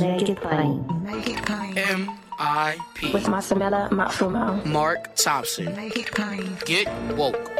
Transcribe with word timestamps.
Make 0.00 0.28
it 0.28 0.40
plain. 0.40 1.02
Make 1.02 1.28
it 1.28 1.44
plain. 1.44 1.78
M.I.P. 1.78 3.12
With 3.12 3.24
Masamela 3.24 3.88
Matfumo. 3.90 4.64
Mark 4.66 5.14
Thompson. 5.14 5.74
Make 5.76 5.96
it 5.96 6.10
plain. 6.10 6.56
Get 6.64 6.88
woke. 7.14 7.50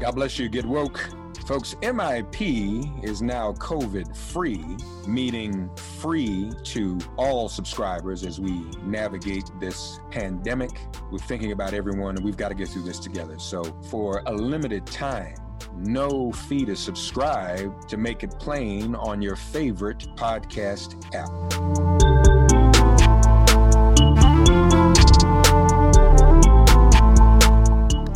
God 0.00 0.14
bless 0.14 0.38
you. 0.38 0.48
Get 0.48 0.64
woke. 0.64 1.08
Folks, 1.46 1.74
MIP 1.82 3.04
is 3.04 3.20
now 3.20 3.52
COVID 3.52 4.16
free, 4.16 4.64
meaning 5.06 5.68
free 5.76 6.50
to 6.62 6.98
all 7.18 7.50
subscribers 7.50 8.24
as 8.24 8.40
we 8.40 8.64
navigate 8.82 9.50
this 9.60 10.00
pandemic. 10.10 10.70
We're 11.12 11.18
thinking 11.18 11.52
about 11.52 11.74
everyone 11.74 12.16
and 12.16 12.24
we've 12.24 12.38
got 12.38 12.48
to 12.48 12.54
get 12.54 12.68
through 12.68 12.84
this 12.84 12.98
together. 12.98 13.38
So, 13.38 13.62
for 13.90 14.22
a 14.24 14.32
limited 14.32 14.86
time, 14.86 15.36
no 15.76 16.32
fee 16.32 16.64
to 16.64 16.76
subscribe 16.76 17.88
to 17.88 17.98
make 17.98 18.22
it 18.22 18.30
plain 18.38 18.94
on 18.94 19.20
your 19.20 19.36
favorite 19.36 19.98
podcast 20.16 21.14
app. 21.14 21.93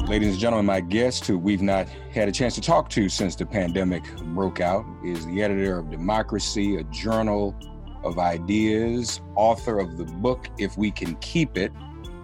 Ladies 0.09 0.31
and 0.31 0.39
gentlemen, 0.39 0.65
my 0.65 0.81
guest, 0.81 1.27
who 1.27 1.37
we've 1.37 1.61
not 1.61 1.87
had 2.15 2.29
a 2.29 2.33
chance 2.33 2.55
to 2.55 2.63
talk 2.63 2.89
to 2.89 3.11
since 3.11 3.37
the 3.37 3.45
pandemic 3.45 4.03
broke 4.29 4.59
out, 4.59 4.87
is 5.05 5.27
the 5.27 5.43
editor 5.43 5.79
of 5.79 5.91
Democracy, 5.91 6.77
a 6.77 6.85
journal 6.85 7.55
of 8.03 8.19
ideas, 8.19 9.21
author 9.37 9.79
of 9.79 9.99
the 9.99 10.07
book 10.07 10.49
If 10.57 10.79
We 10.79 10.91
Can 10.91 11.17
Keep 11.17 11.59
It 11.59 11.73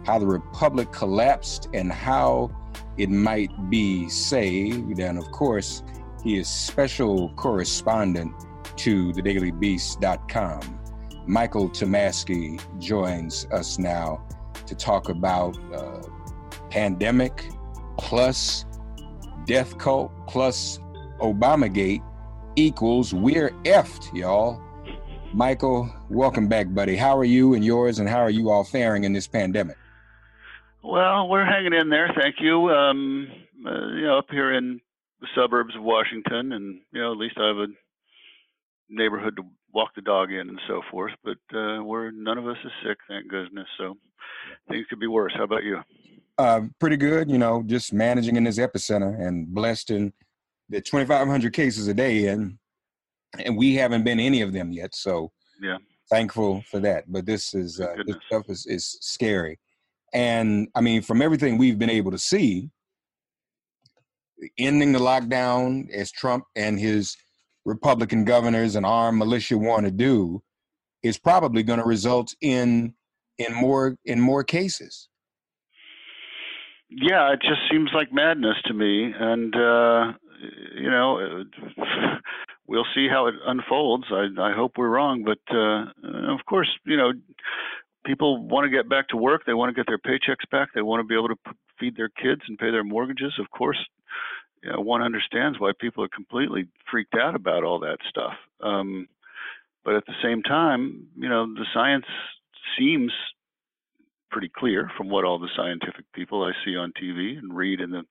How 0.07 0.19
the 0.19 0.27
Republic 0.27 0.93
Collapsed 0.93 1.69
and 1.75 1.93
How 1.93 2.51
It 2.97 3.11
Might 3.11 3.51
Be 3.69 4.09
Saved. 4.09 4.99
And 4.99 5.19
of 5.19 5.31
course, 5.31 5.83
he 6.23 6.39
is 6.39 6.49
special 6.49 7.35
correspondent 7.35 8.33
to 8.77 9.13
thedailybeast.com. 9.13 10.81
Michael 11.27 11.69
Tomasky 11.69 12.81
joins 12.81 13.47
us 13.53 13.79
now 13.79 14.27
to 14.65 14.75
talk 14.75 15.11
about 15.11 15.55
uh, 15.71 16.01
pandemic 16.71 17.47
plus 17.97 18.65
death 19.47 19.77
cult 19.79 20.13
plus 20.27 20.79
Obamagate 21.21 22.03
equals 22.57 23.15
we're 23.15 23.51
effed, 23.65 24.13
y'all. 24.15 24.61
Michael, 25.33 25.93
welcome 26.11 26.47
back, 26.47 26.73
buddy. 26.73 26.97
How 26.97 27.17
are 27.19 27.25
you 27.25 27.55
and 27.55 27.65
yours, 27.65 27.99
and 27.99 28.09
how 28.09 28.21
are 28.21 28.31
you 28.31 28.51
all 28.51 28.63
faring 28.63 29.05
in 29.05 29.13
this 29.13 29.27
pandemic? 29.27 29.77
Well, 30.83 31.29
we're 31.29 31.45
hanging 31.45 31.73
in 31.73 31.89
there, 31.89 32.13
thank 32.17 32.37
you. 32.41 32.71
Um, 32.71 33.29
uh, 33.67 33.89
you 33.89 34.03
know, 34.03 34.19
up 34.19 34.27
here 34.31 34.53
in 34.53 34.81
the 35.21 35.27
suburbs 35.35 35.75
of 35.75 35.83
Washington, 35.83 36.53
and 36.53 36.81
you 36.93 37.01
know, 37.01 37.13
at 37.13 37.19
least 37.19 37.37
I 37.39 37.49
have 37.49 37.57
a 37.57 37.67
neighborhood 38.89 39.37
to 39.37 39.43
walk 39.73 39.91
the 39.97 40.03
dog 40.03 40.31
in 40.31 40.49
and 40.49 40.61
so 40.69 40.83
forth. 40.91 41.13
But 41.25 41.39
uh, 41.57 41.83
we're 41.83 42.11
none 42.11 42.39
of 42.39 42.47
us 42.47 42.59
is 42.65 42.73
sick, 42.87 42.99
thank 43.09 43.29
goodness. 43.29 43.67
So 43.79 43.97
things 44.69 44.87
could 44.89 45.01
be 45.01 45.07
worse. 45.07 45.33
How 45.37 45.45
about 45.45 45.65
you? 45.65 45.79
Uh, 46.37 46.63
pretty 46.81 46.97
good, 46.97 47.31
you 47.31 47.39
know, 47.39 47.63
just 47.65 47.93
managing 47.93 48.35
in 48.37 48.45
this 48.45 48.59
epicenter 48.59 49.21
and 49.25 49.55
blessed 49.55 49.91
in 49.91 50.13
the 50.69 50.81
2,500 50.81 51.53
cases 51.53 51.87
a 51.87 51.95
day, 51.95 52.27
and 52.27 52.59
and 53.45 53.57
we 53.57 53.75
haven't 53.75 54.05
been 54.05 54.21
any 54.21 54.43
of 54.43 54.53
them 54.53 54.73
yet. 54.73 54.95
So 54.95 55.33
Yeah. 55.61 55.79
thankful 56.11 56.63
for 56.71 56.81
that. 56.81 57.05
But 57.11 57.27
this 57.27 57.55
is 57.55 57.81
uh, 57.81 57.95
this 58.07 58.17
stuff 58.27 58.49
is 58.49 58.67
is 58.67 58.99
scary, 59.01 59.59
and 60.13 60.69
I 60.75 60.81
mean, 60.81 61.03
from 61.03 61.23
everything 61.23 61.57
we've 61.57 61.79
been 61.79 61.91
able 61.91 62.11
to 62.11 62.19
see, 62.19 62.71
ending 64.59 64.93
the 64.93 64.99
lockdown 64.99 65.91
as 65.91 66.11
Trump 66.11 66.45
and 66.57 66.79
his 66.79 67.17
Republican 67.65 68.25
governors 68.25 68.75
and 68.77 68.85
armed 68.85 69.19
militia 69.19 69.57
want 69.57 69.85
to 69.85 69.91
do 69.93 70.43
is 71.03 71.19
probably 71.19 71.63
going 71.63 71.79
to 71.79 71.85
result 71.87 72.35
in 72.41 72.95
in 73.39 73.55
more 73.55 73.97
in 74.05 74.21
more 74.21 74.43
cases. 74.43 75.09
Yeah, 76.97 77.33
it 77.33 77.41
just 77.43 77.61
seems 77.71 77.91
like 77.93 78.13
madness 78.13 78.57
to 78.67 78.75
me, 78.75 79.13
and 79.19 79.55
uh, 79.55 80.13
you 80.77 80.91
know, 80.91 81.45
we'll 82.69 82.87
see 82.95 83.09
how 83.09 83.27
it 83.27 83.35
unfolds. 83.47 84.05
I, 84.11 84.29
I 84.41 84.53
hope 84.53 84.73
we're 84.77 84.89
wrong, 84.89 85.25
but 85.25 85.41
uh, 85.55 85.87
of 86.33 86.45
course, 86.47 86.69
you 86.85 86.97
know, 86.97 87.13
people 88.07 88.47
want 88.47 88.65
to 88.65 88.71
get 88.71 88.89
back 88.89 89.09
to 89.09 89.17
work. 89.17 89.43
They 89.45 89.55
want 89.55 89.75
to 89.75 89.75
get 89.75 89.87
their 89.89 89.99
paychecks 89.99 90.49
back. 90.51 90.69
They 90.75 90.83
want 90.83 91.01
to 91.01 91.07
be 91.07 91.15
able 91.15 91.29
to 91.29 91.37
feed 91.81 91.97
their 91.97 92.11
kids 92.11 92.43
and 92.47 92.59
pay 92.59 92.71
their 92.71 92.85
mortgages. 92.85 93.35
Of 93.41 93.51
course, 93.51 93.79
you 94.63 94.71
know, 94.71 94.81
one 94.81 95.03
understands 95.03 95.59
why 95.59 95.73
people 95.79 96.05
are 96.05 96.09
completely 96.09 96.69
freaked 96.91 97.15
out 97.15 97.35
about 97.35 97.65
all 97.65 97.81
that 97.81 97.99
stuff. 98.09 98.35
Um, 98.63 99.09
but 99.85 99.95
at 99.95 100.07
the 100.07 100.15
same 100.23 100.43
time, 100.43 101.09
you 101.17 101.29
know, 101.29 101.47
the 101.47 101.67
science 101.75 102.07
seems 102.79 103.13
pretty 104.35 104.51
clear 104.55 104.91
from 104.97 105.09
what 105.09 105.25
all 105.25 105.39
the 105.39 105.49
scientific 105.57 106.05
people 106.13 106.43
I 106.43 106.51
see 106.65 106.77
on 106.77 106.93
TV 107.01 107.39
and 107.39 107.57
read 107.57 107.81
in 107.81 107.93
the 107.93 108.03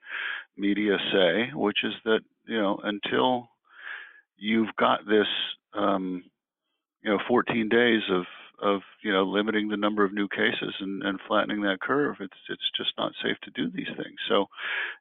media 0.56 0.96
say, 1.12 1.52
which 1.54 1.80
is 1.84 1.92
that 2.06 2.22
you 2.48 2.58
know 2.58 2.80
until 2.81 3.50
you've 4.38 4.74
got 4.80 5.06
this, 5.06 5.28
um, 5.74 6.24
you 7.02 7.12
know, 7.12 7.20
14 7.28 7.68
days 7.68 8.04
of 8.10 8.24
of 8.62 8.80
you 9.04 9.12
know 9.12 9.24
limiting 9.24 9.68
the 9.68 9.75
number 9.75 10.06
of 10.06 10.14
new 10.14 10.30
cases 10.30 10.74
and, 10.80 11.04
and 11.04 11.20
flattening 11.28 11.62
that 11.64 11.81
curve, 11.81 12.16
it's 12.22 12.40
it's 12.48 12.72
just 12.78 12.92
not 12.98 13.12
safe 13.22 13.36
to 13.44 13.52
do 13.52 13.70
these 13.70 13.92
things. 13.98 14.16
So, 14.30 14.46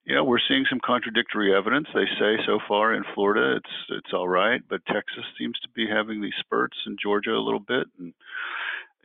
you 0.05 0.17
know, 0.17 0.25
we're 0.25 0.43
seeing 0.49 0.65
some 0.69 0.81
contradictory 0.85 1.55
evidence. 1.55 1.87
They 1.95 2.07
say 2.19 2.43
so 2.45 2.59
far 2.67 2.95
in 2.95 3.05
Florida 3.15 3.59
it's 3.59 3.75
it's 3.91 4.13
all 4.13 4.29
right, 4.29 4.61
but 4.69 4.85
Texas 4.87 5.25
seems 5.39 5.57
to 5.61 5.69
be 5.69 5.87
having 5.87 6.21
these 6.21 6.35
spurts, 6.41 6.79
and 6.85 6.99
Georgia 7.01 7.31
a 7.31 7.47
little 7.47 7.61
bit, 7.61 7.87
and 8.01 8.13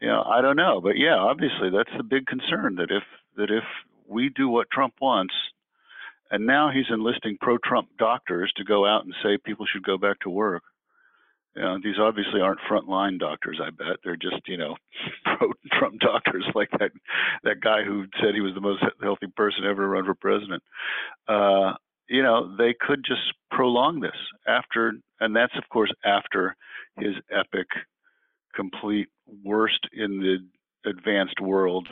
you 0.02 0.08
know, 0.08 0.24
I 0.24 0.42
don't 0.42 0.56
know, 0.56 0.82
but 0.82 0.98
yeah, 0.98 1.16
obviously 1.16 1.70
that's 1.70 1.96
the 1.98 2.04
big 2.04 2.26
concern 2.28 2.76
that 2.76 2.92
if 2.92 3.04
that 3.36 3.52
if 3.52 3.64
we 4.08 4.30
do 4.30 4.50
what 4.50 4.70
Trump 4.72 4.96
wants 5.02 5.34
and 6.32 6.46
now 6.46 6.70
he's 6.72 6.90
enlisting 6.90 7.38
pro-Trump 7.40 7.90
doctors 7.98 8.52
to 8.58 8.64
go 8.64 8.86
out 8.86 9.06
and 9.06 9.14
say 9.24 9.38
people 9.38 9.66
should 9.66 9.84
go 9.84 9.98
back 9.98 10.20
to 10.22 10.30
work. 10.30 10.64
You 11.56 11.64
know, 11.64 11.78
these 11.84 11.98
obviously 12.00 12.40
aren't 12.40 12.60
frontline 12.70 13.20
doctors. 13.20 13.60
I 13.64 13.72
bet 13.72 13.98
they're 14.04 14.16
just 14.16 14.48
you 14.48 14.58
know 14.58 14.76
pro-Trump 15.38 16.00
doctors, 16.00 16.46
like 16.56 16.70
that 16.80 16.92
that 17.44 17.62
guy 17.62 17.84
who 17.84 18.06
said 18.22 18.36
he 18.36 18.42
was 18.42 18.54
the 18.54 18.62
most 18.62 18.84
healthy 19.02 19.28
person 19.36 19.64
ever 19.66 19.82
to 19.82 19.88
run 19.88 20.06
for 20.06 20.14
president. 20.14 20.62
Uh, 21.28 21.74
you 22.10 22.22
know, 22.22 22.56
they 22.58 22.76
could 22.80 23.04
just 23.04 23.22
prolong 23.52 24.00
this 24.00 24.16
after, 24.48 24.94
and 25.20 25.36
that's 25.36 25.58
of 25.58 25.68
course 25.70 25.92
after 26.06 26.56
his 27.00 27.16
epic, 27.32 27.68
complete 28.58 29.08
worst 29.44 29.80
in 29.94 30.20
the 30.20 30.90
advanced 30.90 31.40
world 31.40 31.88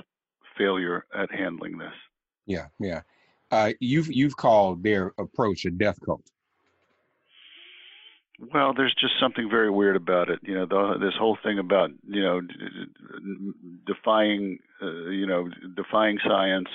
failure 0.57 1.05
at 1.17 1.31
handling 1.31 1.77
this. 1.77 1.93
Yeah, 2.45 2.67
yeah. 2.79 3.01
Uh, 3.51 3.71
you've 3.79 4.11
you've 4.11 4.35
called 4.35 4.83
their 4.83 5.13
approach 5.17 5.65
a 5.65 5.71
death 5.71 5.97
cult. 6.03 6.23
Well, 8.53 8.73
there's 8.73 8.93
just 8.99 9.13
something 9.19 9.49
very 9.49 9.69
weird 9.69 9.95
about 9.95 10.29
it. 10.29 10.39
You 10.41 10.55
know, 10.55 10.65
the, 10.65 10.97
this 10.99 11.13
whole 11.17 11.37
thing 11.41 11.57
about 11.59 11.91
you 12.07 12.21
know 12.21 12.41
defying, 13.85 14.59
uh, 14.81 15.09
you 15.09 15.25
know, 15.25 15.49
defying 15.75 16.17
science, 16.27 16.67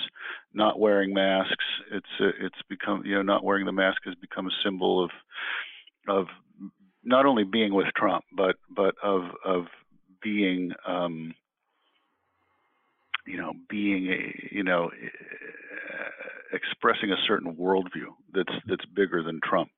not 0.54 0.78
wearing 0.78 1.12
masks. 1.12 1.64
It's 1.92 2.06
uh, 2.20 2.32
it's 2.40 2.62
become 2.68 3.02
you 3.04 3.16
know 3.16 3.22
not 3.22 3.44
wearing 3.44 3.66
the 3.66 3.72
mask 3.72 4.02
has 4.04 4.14
become 4.14 4.46
a 4.46 4.62
symbol 4.64 5.04
of 5.04 5.10
of 6.08 6.26
not 7.04 7.26
only 7.26 7.44
being 7.44 7.74
with 7.74 7.88
Trump, 7.96 8.24
but 8.34 8.56
but 8.74 8.94
of 9.02 9.22
of 9.44 9.66
being 10.22 10.72
um, 10.86 11.34
you 13.26 13.36
know 13.36 13.52
being 13.68 14.08
a 14.08 14.48
you 14.60 14.64
know 14.64 14.90
expressing 16.52 17.10
a 17.10 17.24
certain 17.26 17.54
worldview 17.54 18.12
that's 18.34 18.52
that's 18.68 18.84
bigger 18.94 19.22
than 19.22 19.40
Trump, 19.42 19.70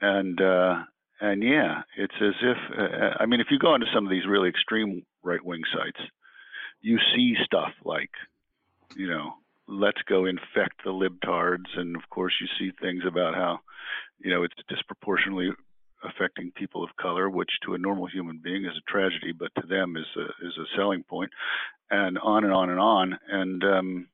and 0.00 0.40
uh, 0.40 0.82
and 1.20 1.40
yeah, 1.40 1.82
it's 1.96 2.20
as 2.20 2.34
if 2.42 2.56
uh, 2.76 3.14
I 3.20 3.26
mean, 3.26 3.40
if 3.40 3.46
you 3.52 3.60
go 3.60 3.76
into 3.76 3.86
some 3.94 4.04
of 4.04 4.10
these 4.10 4.26
really 4.26 4.48
extreme 4.48 5.06
right 5.22 5.44
wing 5.44 5.62
sites, 5.72 6.00
you 6.80 6.98
see 7.14 7.36
stuff 7.44 7.70
like, 7.84 8.10
you 8.96 9.08
know, 9.08 9.34
let's 9.68 10.02
go 10.08 10.26
infect 10.26 10.82
the 10.84 10.90
libtards, 10.90 11.70
and 11.76 11.94
of 11.94 12.02
course 12.10 12.34
you 12.40 12.48
see 12.58 12.72
things 12.80 13.04
about 13.06 13.34
how, 13.34 13.60
you 14.18 14.32
know, 14.32 14.42
it's 14.42 14.54
disproportionately 14.68 15.50
affecting 16.02 16.50
people 16.56 16.82
of 16.82 16.90
color, 17.00 17.30
which 17.30 17.50
to 17.64 17.74
a 17.74 17.78
normal 17.78 18.06
human 18.06 18.40
being 18.42 18.64
is 18.64 18.76
a 18.76 18.90
tragedy, 18.90 19.32
but 19.32 19.52
to 19.60 19.66
them 19.68 19.96
is 19.96 20.06
a 20.16 20.46
is 20.46 20.58
a 20.58 20.76
selling 20.76 21.04
point, 21.04 21.30
and 21.90 22.18
on 22.18 22.44
and 22.44 22.52
on 22.52 22.70
and 22.70 22.80
on, 22.80 23.18
and 23.28 23.64
um, 23.64 24.08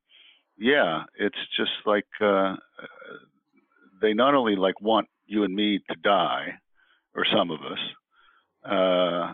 yeah, 0.58 1.04
it's 1.18 1.38
just 1.56 1.72
like 1.86 2.06
uh, 2.20 2.56
they 4.00 4.14
not 4.14 4.34
only 4.34 4.56
like 4.56 4.80
want 4.80 5.08
you 5.26 5.44
and 5.44 5.54
me 5.54 5.80
to 5.90 5.96
die 6.02 6.58
or 7.14 7.24
some 7.34 7.50
of 7.50 7.60
us, 7.60 7.78
uh, 8.70 9.32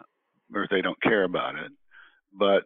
or 0.54 0.66
they 0.70 0.80
don't 0.80 1.00
care 1.02 1.24
about 1.24 1.56
it, 1.56 1.70
but 2.32 2.64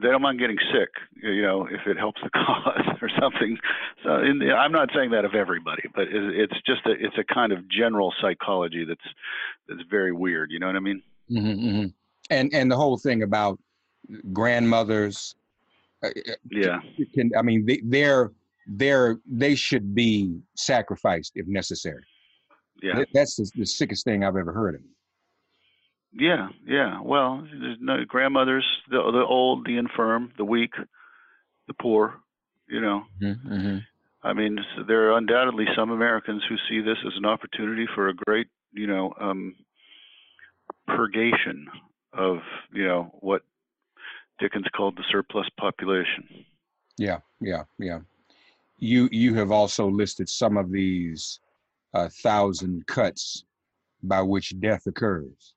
they 0.00 0.08
don't 0.08 0.22
mind 0.22 0.38
getting 0.38 0.58
sick, 0.72 0.90
you 1.22 1.42
know, 1.42 1.66
if 1.66 1.86
it 1.86 1.98
helps 1.98 2.20
the 2.22 2.30
cause 2.34 2.96
or 3.02 3.10
something. 3.20 3.58
So 4.04 4.20
the, 4.20 4.52
I'm 4.52 4.72
not 4.72 4.90
saying 4.94 5.10
that 5.10 5.24
of 5.24 5.34
everybody, 5.34 5.82
but 5.94 6.06
it's 6.10 6.54
just 6.66 6.86
a, 6.86 6.92
it's 6.92 7.16
a 7.18 7.34
kind 7.34 7.52
of 7.52 7.68
general 7.68 8.12
psychology 8.20 8.84
that's 8.86 9.00
that's 9.68 9.82
very 9.90 10.12
weird. 10.12 10.50
You 10.50 10.60
know 10.60 10.66
what 10.66 10.76
I 10.76 10.80
mean? 10.80 11.02
Mm-hmm, 11.30 11.68
mm-hmm. 11.68 11.86
And 12.30 12.54
and 12.54 12.70
the 12.70 12.76
whole 12.76 12.96
thing 12.96 13.22
about 13.22 13.58
grandmothers. 14.32 15.34
Uh, 16.02 16.08
uh, 16.08 16.32
yeah. 16.50 16.78
Can, 17.14 17.30
I 17.36 17.42
mean, 17.42 17.66
they, 17.66 17.80
they're 17.84 18.32
they're 18.66 19.18
they 19.26 19.54
should 19.54 19.94
be 19.94 20.40
sacrificed 20.54 21.32
if 21.34 21.46
necessary. 21.46 22.02
Yeah, 22.82 23.02
that's 23.12 23.36
the, 23.36 23.50
the 23.56 23.66
sickest 23.66 24.04
thing 24.04 24.22
I've 24.22 24.36
ever 24.36 24.52
heard 24.52 24.76
of. 24.76 24.80
Yeah, 26.12 26.48
yeah. 26.66 27.00
Well, 27.00 27.46
there's 27.60 27.78
no 27.80 28.04
grandmothers, 28.04 28.64
the 28.88 28.98
the 29.10 29.24
old, 29.24 29.66
the 29.66 29.76
infirm, 29.76 30.32
the 30.36 30.44
weak, 30.44 30.72
the 31.66 31.74
poor. 31.74 32.20
You 32.68 32.80
know. 32.80 33.02
Mm-hmm. 33.20 33.52
mm-hmm. 33.52 33.78
I 34.22 34.32
mean, 34.32 34.58
there 34.88 35.08
are 35.08 35.16
undoubtedly 35.16 35.66
some 35.76 35.90
Americans 35.90 36.42
who 36.48 36.56
see 36.68 36.80
this 36.80 36.98
as 37.06 37.12
an 37.16 37.24
opportunity 37.24 37.86
for 37.94 38.08
a 38.08 38.14
great, 38.14 38.48
you 38.72 38.86
know, 38.86 39.14
um, 39.20 39.54
purgation 40.88 41.68
of, 42.12 42.38
you 42.72 42.84
know, 42.84 43.14
what 43.20 43.42
Dickens 44.38 44.66
called 44.76 44.96
the 44.96 45.04
surplus 45.10 45.46
population. 45.58 46.28
Yeah, 46.96 47.18
yeah, 47.40 47.64
yeah. 47.78 48.00
You 48.78 49.08
you 49.10 49.34
have 49.34 49.50
also 49.50 49.88
listed 49.88 50.28
some 50.28 50.56
of 50.56 50.70
these 50.70 51.40
a 51.94 52.08
thousand 52.08 52.86
cuts 52.86 53.44
by 54.02 54.22
which 54.22 54.58
death 54.60 54.86
occurs. 54.86 55.54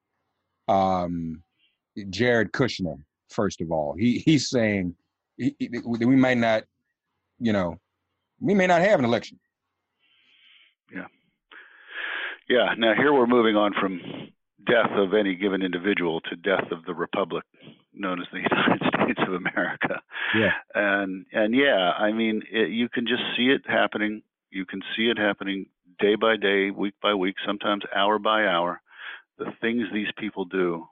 Um, 0.67 1.43
Jared 2.09 2.51
Kushner, 2.51 2.97
first 3.29 3.61
of 3.61 3.71
all, 3.71 3.95
he 3.97 4.19
he's 4.19 4.49
saying 4.49 4.95
he, 5.37 5.55
we 5.85 6.15
might 6.15 6.37
not, 6.37 6.63
you 7.39 7.53
know, 7.53 7.79
we 8.39 8.53
may 8.53 8.67
not 8.67 8.81
have 8.81 8.99
an 8.99 9.05
election. 9.05 9.39
Yeah. 10.93 11.07
Yeah. 12.49 12.73
Now 12.77 12.93
here 12.95 13.13
we're 13.13 13.27
moving 13.27 13.55
on 13.55 13.73
from 13.79 14.01
death 14.65 14.91
of 14.91 15.13
any 15.13 15.35
given 15.35 15.61
individual 15.61 16.21
to 16.21 16.35
death 16.35 16.71
of 16.71 16.85
the 16.85 16.93
republic 16.93 17.43
known 18.01 18.19
as 18.19 18.27
the 18.31 18.39
United 18.51 18.81
States 18.93 19.21
of 19.27 19.33
America. 19.33 20.01
Yeah. 20.35 20.51
And 20.75 21.25
and 21.31 21.55
yeah, 21.55 21.91
I 21.97 22.11
mean, 22.11 22.43
it, 22.51 22.69
you 22.69 22.89
can 22.89 23.05
just 23.07 23.23
see 23.37 23.47
it 23.47 23.61
happening. 23.65 24.23
You 24.49 24.65
can 24.65 24.81
see 24.95 25.03
it 25.03 25.17
happening 25.17 25.67
day 25.99 26.15
by 26.15 26.35
day, 26.35 26.71
week 26.71 26.95
by 27.01 27.13
week, 27.13 27.35
sometimes 27.45 27.83
hour 27.95 28.19
by 28.19 28.45
hour, 28.45 28.81
the 29.37 29.51
things 29.61 29.83
these 29.93 30.11
people 30.17 30.45
do 30.45 30.85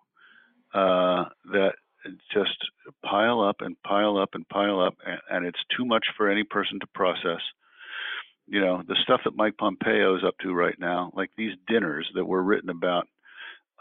uh, 0.73 1.25
that 1.51 1.73
just 2.31 2.57
pile 3.03 3.41
up 3.41 3.57
and 3.59 3.75
pile 3.83 4.17
up 4.17 4.29
and 4.33 4.47
pile 4.47 4.79
up, 4.79 4.95
and, 5.05 5.19
and 5.29 5.45
it's 5.45 5.59
too 5.75 5.85
much 5.85 6.05
for 6.15 6.29
any 6.29 6.43
person 6.43 6.79
to 6.79 6.87
process. 6.93 7.41
You 8.47 8.61
know, 8.61 8.81
the 8.87 8.95
stuff 9.03 9.21
that 9.25 9.35
Mike 9.35 9.57
Pompeo 9.57 10.15
is 10.15 10.23
up 10.25 10.35
to 10.41 10.53
right 10.53 10.79
now, 10.79 11.11
like 11.15 11.29
these 11.37 11.53
dinners 11.67 12.09
that 12.15 12.25
were 12.25 12.41
written 12.41 12.69
about 12.69 13.07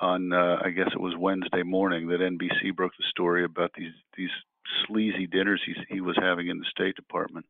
on, 0.01 0.33
uh, 0.33 0.59
I 0.65 0.71
guess 0.71 0.89
it 0.93 1.01
was 1.01 1.15
Wednesday 1.19 1.63
morning 1.63 2.09
that 2.09 2.21
NBC 2.21 2.75
broke 2.75 2.93
the 2.97 3.05
story 3.11 3.45
about 3.45 3.73
these 3.77 3.93
these 4.17 4.31
sleazy 4.87 5.27
dinners 5.27 5.63
he, 5.65 5.75
he 5.89 6.01
was 6.01 6.17
having 6.21 6.49
in 6.49 6.59
the 6.59 6.65
State 6.71 6.95
Department. 6.95 7.47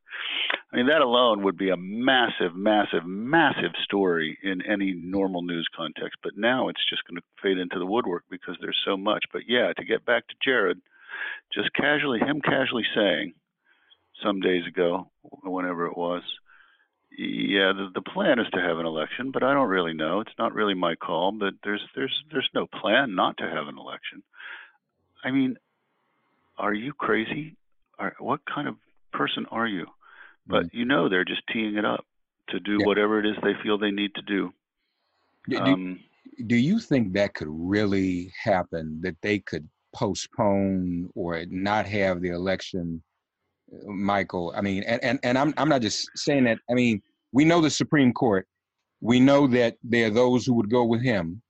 I 0.72 0.76
mean, 0.76 0.86
that 0.86 1.00
alone 1.00 1.42
would 1.42 1.56
be 1.56 1.70
a 1.70 1.76
massive, 1.76 2.54
massive, 2.54 3.04
massive 3.04 3.72
story 3.84 4.38
in 4.42 4.62
any 4.62 4.92
normal 4.92 5.42
news 5.42 5.66
context. 5.74 6.18
But 6.22 6.36
now 6.36 6.68
it's 6.68 6.88
just 6.88 7.02
going 7.08 7.16
to 7.16 7.26
fade 7.42 7.58
into 7.58 7.78
the 7.78 7.86
woodwork 7.86 8.24
because 8.30 8.56
there's 8.60 8.80
so 8.84 8.96
much. 8.96 9.24
But 9.32 9.42
yeah, 9.48 9.72
to 9.76 9.84
get 9.84 10.04
back 10.04 10.28
to 10.28 10.34
Jared, 10.44 10.80
just 11.52 11.72
casually, 11.74 12.20
him 12.20 12.40
casually 12.40 12.84
saying 12.94 13.34
some 14.22 14.40
days 14.40 14.66
ago, 14.66 15.10
whenever 15.42 15.86
it 15.86 15.96
was, 15.96 16.22
yeah, 17.16 17.72
the, 17.72 17.90
the 17.94 18.02
plan 18.02 18.38
is 18.38 18.46
to 18.52 18.60
have 18.60 18.78
an 18.78 18.86
election, 18.86 19.30
but 19.32 19.42
I 19.42 19.52
don't 19.52 19.68
really 19.68 19.94
know. 19.94 20.20
It's 20.20 20.38
not 20.38 20.54
really 20.54 20.74
my 20.74 20.94
call. 20.94 21.32
But 21.32 21.54
there's 21.64 21.82
there's 21.94 22.14
there's 22.30 22.48
no 22.54 22.66
plan 22.66 23.14
not 23.14 23.36
to 23.38 23.44
have 23.44 23.66
an 23.66 23.78
election. 23.78 24.22
I 25.24 25.30
mean, 25.30 25.56
are 26.58 26.74
you 26.74 26.92
crazy? 26.92 27.56
Are, 27.98 28.14
what 28.18 28.40
kind 28.52 28.68
of 28.68 28.76
person 29.12 29.46
are 29.50 29.66
you? 29.66 29.86
But 30.46 30.66
mm-hmm. 30.66 30.78
you 30.78 30.84
know 30.84 31.08
they're 31.08 31.24
just 31.24 31.42
teeing 31.52 31.76
it 31.76 31.84
up 31.84 32.04
to 32.50 32.60
do 32.60 32.78
yeah. 32.80 32.86
whatever 32.86 33.18
it 33.18 33.26
is 33.26 33.36
they 33.42 33.54
feel 33.62 33.78
they 33.78 33.90
need 33.90 34.14
to 34.14 34.22
do. 34.22 34.52
Do, 35.48 35.58
um, 35.58 36.00
do 36.46 36.56
you 36.56 36.78
think 36.78 37.14
that 37.14 37.34
could 37.34 37.48
really 37.50 38.32
happen? 38.42 39.00
That 39.02 39.16
they 39.22 39.38
could 39.38 39.68
postpone 39.94 41.10
or 41.14 41.44
not 41.48 41.86
have 41.86 42.20
the 42.20 42.30
election, 42.30 43.02
Michael? 43.86 44.52
I 44.56 44.60
mean, 44.60 44.82
and, 44.84 45.02
and, 45.02 45.18
and 45.22 45.38
I'm 45.38 45.54
I'm 45.56 45.68
not 45.68 45.82
just 45.82 46.10
saying 46.14 46.44
that. 46.44 46.58
I 46.70 46.74
mean, 46.74 47.02
we 47.32 47.44
know 47.44 47.60
the 47.60 47.70
Supreme 47.70 48.12
Court. 48.12 48.46
We 49.00 49.20
know 49.20 49.46
that 49.48 49.76
there 49.82 50.08
are 50.08 50.10
those 50.10 50.44
who 50.44 50.54
would 50.54 50.70
go 50.70 50.84
with 50.84 51.02
him. 51.02 51.42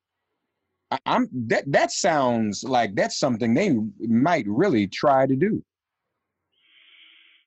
I, 0.90 0.98
am 1.06 1.28
that 1.48 1.64
that 1.66 1.92
sounds 1.92 2.64
like 2.64 2.94
that's 2.94 3.18
something 3.18 3.54
they 3.54 3.76
might 4.00 4.46
really 4.46 4.86
try 4.86 5.26
to 5.26 5.36
do. 5.36 5.62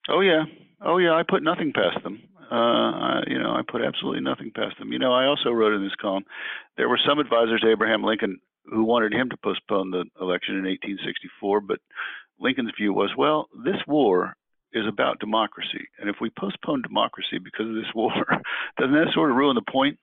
Oh 0.08 0.20
yeah, 0.20 0.44
oh 0.80 0.98
yeah. 0.98 1.12
I 1.12 1.22
put 1.22 1.42
nothing 1.42 1.72
past 1.72 2.02
them. 2.02 2.22
Uh, 2.50 2.54
I, 2.54 3.22
you 3.28 3.38
know, 3.38 3.52
I 3.52 3.62
put 3.66 3.82
absolutely 3.82 4.20
nothing 4.20 4.52
past 4.54 4.78
them. 4.78 4.92
You 4.92 4.98
know, 4.98 5.12
I 5.12 5.24
also 5.24 5.50
wrote 5.50 5.74
in 5.74 5.82
this 5.82 5.94
column 6.00 6.24
there 6.76 6.88
were 6.88 7.00
some 7.06 7.18
advisors 7.18 7.60
to 7.62 7.70
Abraham 7.70 8.04
Lincoln 8.04 8.38
who 8.66 8.84
wanted 8.84 9.12
him 9.12 9.28
to 9.30 9.36
postpone 9.38 9.90
the 9.90 10.04
election 10.20 10.54
in 10.54 10.64
1864, 10.64 11.60
but 11.62 11.80
Lincoln's 12.38 12.72
view 12.78 12.92
was, 12.92 13.10
well, 13.16 13.48
this 13.64 13.80
war 13.86 14.34
is 14.72 14.86
about 14.86 15.20
democracy, 15.20 15.86
and 15.98 16.08
if 16.08 16.16
we 16.20 16.30
postpone 16.30 16.82
democracy 16.82 17.38
because 17.42 17.68
of 17.68 17.74
this 17.74 17.90
war, 17.94 18.12
doesn't 18.78 18.94
that 18.94 19.12
sort 19.12 19.30
of 19.30 19.36
ruin 19.36 19.54
the 19.54 19.72
point? 19.72 19.98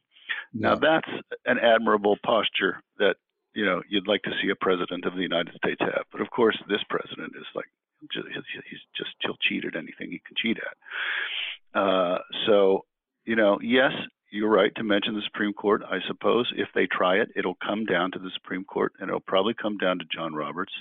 No. 0.54 0.70
Now 0.70 0.76
that's 0.76 1.10
an 1.46 1.58
admirable 1.60 2.18
posture 2.24 2.82
that 2.98 3.16
you 3.54 3.66
know 3.66 3.82
you'd 3.90 4.08
like 4.08 4.24
to 4.24 4.32
see 4.42 4.50
a 4.50 4.56
president 4.56 5.06
of 5.06 5.16
the 5.16 5.22
United 5.22 5.54
States 5.56 5.82
have. 5.82 6.06
But 6.12 6.22
of 6.22 6.30
course, 6.30 6.58
this 6.68 6.84
president 6.90 7.34
is 7.36 7.46
like 7.56 7.66
he's 8.02 8.80
just 8.96 9.12
he'll 9.22 9.38
cheat 9.42 9.66
at 9.66 9.76
anything 9.76 10.12
he 10.12 10.22
can 10.26 10.36
cheat 10.38 10.58
at. 10.58 11.80
Uh, 11.80 12.18
so 12.48 12.86
you 13.26 13.36
know, 13.36 13.60
yes, 13.62 13.92
you're 14.32 14.50
right 14.50 14.74
to 14.76 14.84
mention 14.84 15.16
the 15.16 15.22
Supreme 15.22 15.54
Court. 15.54 15.82
I 15.90 16.00
suppose 16.08 16.52
if 16.56 16.68
they 16.74 16.88
try 16.88 17.18
it, 17.18 17.30
it'll 17.36 17.58
come 17.64 17.86
down 17.86 18.12
to 18.12 18.20
the 18.20 18.32
Supreme 18.34 18.64
Court, 18.64 18.94
and 19.00 19.10
it'll 19.10 19.20
probably 19.20 19.54
come 19.54 19.78
down 19.78 20.00
to 20.00 20.06
John 20.14 20.34
Roberts, 20.34 20.74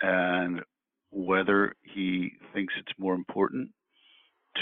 and 0.00 0.60
whether 1.10 1.74
he 1.82 2.32
thinks 2.52 2.74
it's 2.78 2.98
more 2.98 3.14
important 3.14 3.70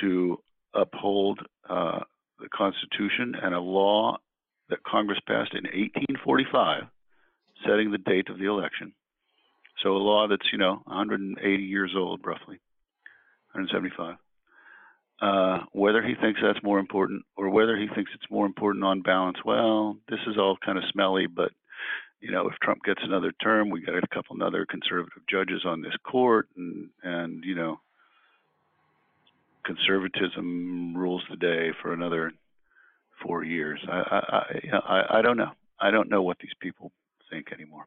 to 0.00 0.38
uphold 0.74 1.40
uh, 1.68 2.00
the 2.40 2.48
Constitution 2.54 3.34
and 3.42 3.54
a 3.54 3.60
law 3.60 4.16
that 4.70 4.82
Congress 4.84 5.18
passed 5.26 5.52
in 5.52 5.64
1845, 5.64 6.84
setting 7.66 7.90
the 7.90 7.98
date 7.98 8.28
of 8.28 8.38
the 8.38 8.46
election. 8.46 8.92
So 9.82 9.90
a 9.90 9.98
law 9.98 10.26
that's 10.28 10.46
you 10.52 10.58
know 10.58 10.82
180 10.84 11.62
years 11.62 11.94
old, 11.96 12.20
roughly 12.24 12.60
175. 13.52 14.16
Uh, 15.20 15.64
whether 15.72 16.00
he 16.00 16.14
thinks 16.14 16.40
that's 16.40 16.62
more 16.62 16.78
important 16.78 17.24
or 17.36 17.50
whether 17.50 17.76
he 17.76 17.88
thinks 17.92 18.10
it's 18.14 18.30
more 18.30 18.46
important 18.46 18.84
on 18.84 19.02
balance, 19.02 19.38
well, 19.44 19.96
this 20.08 20.20
is 20.28 20.36
all 20.38 20.56
kind 20.64 20.78
of 20.78 20.84
smelly, 20.92 21.26
but 21.26 21.50
you 22.20 22.30
know, 22.30 22.48
if 22.48 22.54
Trump 22.62 22.82
gets 22.84 23.00
another 23.02 23.32
term, 23.42 23.70
we 23.70 23.80
got 23.80 24.02
a 24.02 24.06
couple 24.08 24.42
other 24.42 24.66
conservative 24.66 25.22
judges 25.28 25.62
on 25.64 25.82
this 25.82 25.94
court, 26.04 26.48
and 26.56 26.90
and 27.02 27.44
you 27.44 27.54
know, 27.54 27.80
conservatism 29.64 30.96
rules 30.96 31.22
the 31.30 31.36
day 31.36 31.70
for 31.80 31.92
another 31.92 32.32
four 33.22 33.44
years. 33.44 33.80
I 33.88 34.00
I 34.32 34.78
I, 34.78 35.18
I 35.18 35.22
don't 35.22 35.36
know. 35.36 35.52
I 35.80 35.90
don't 35.90 36.10
know 36.10 36.22
what 36.22 36.38
these 36.40 36.54
people 36.60 36.90
think 37.30 37.52
anymore. 37.52 37.86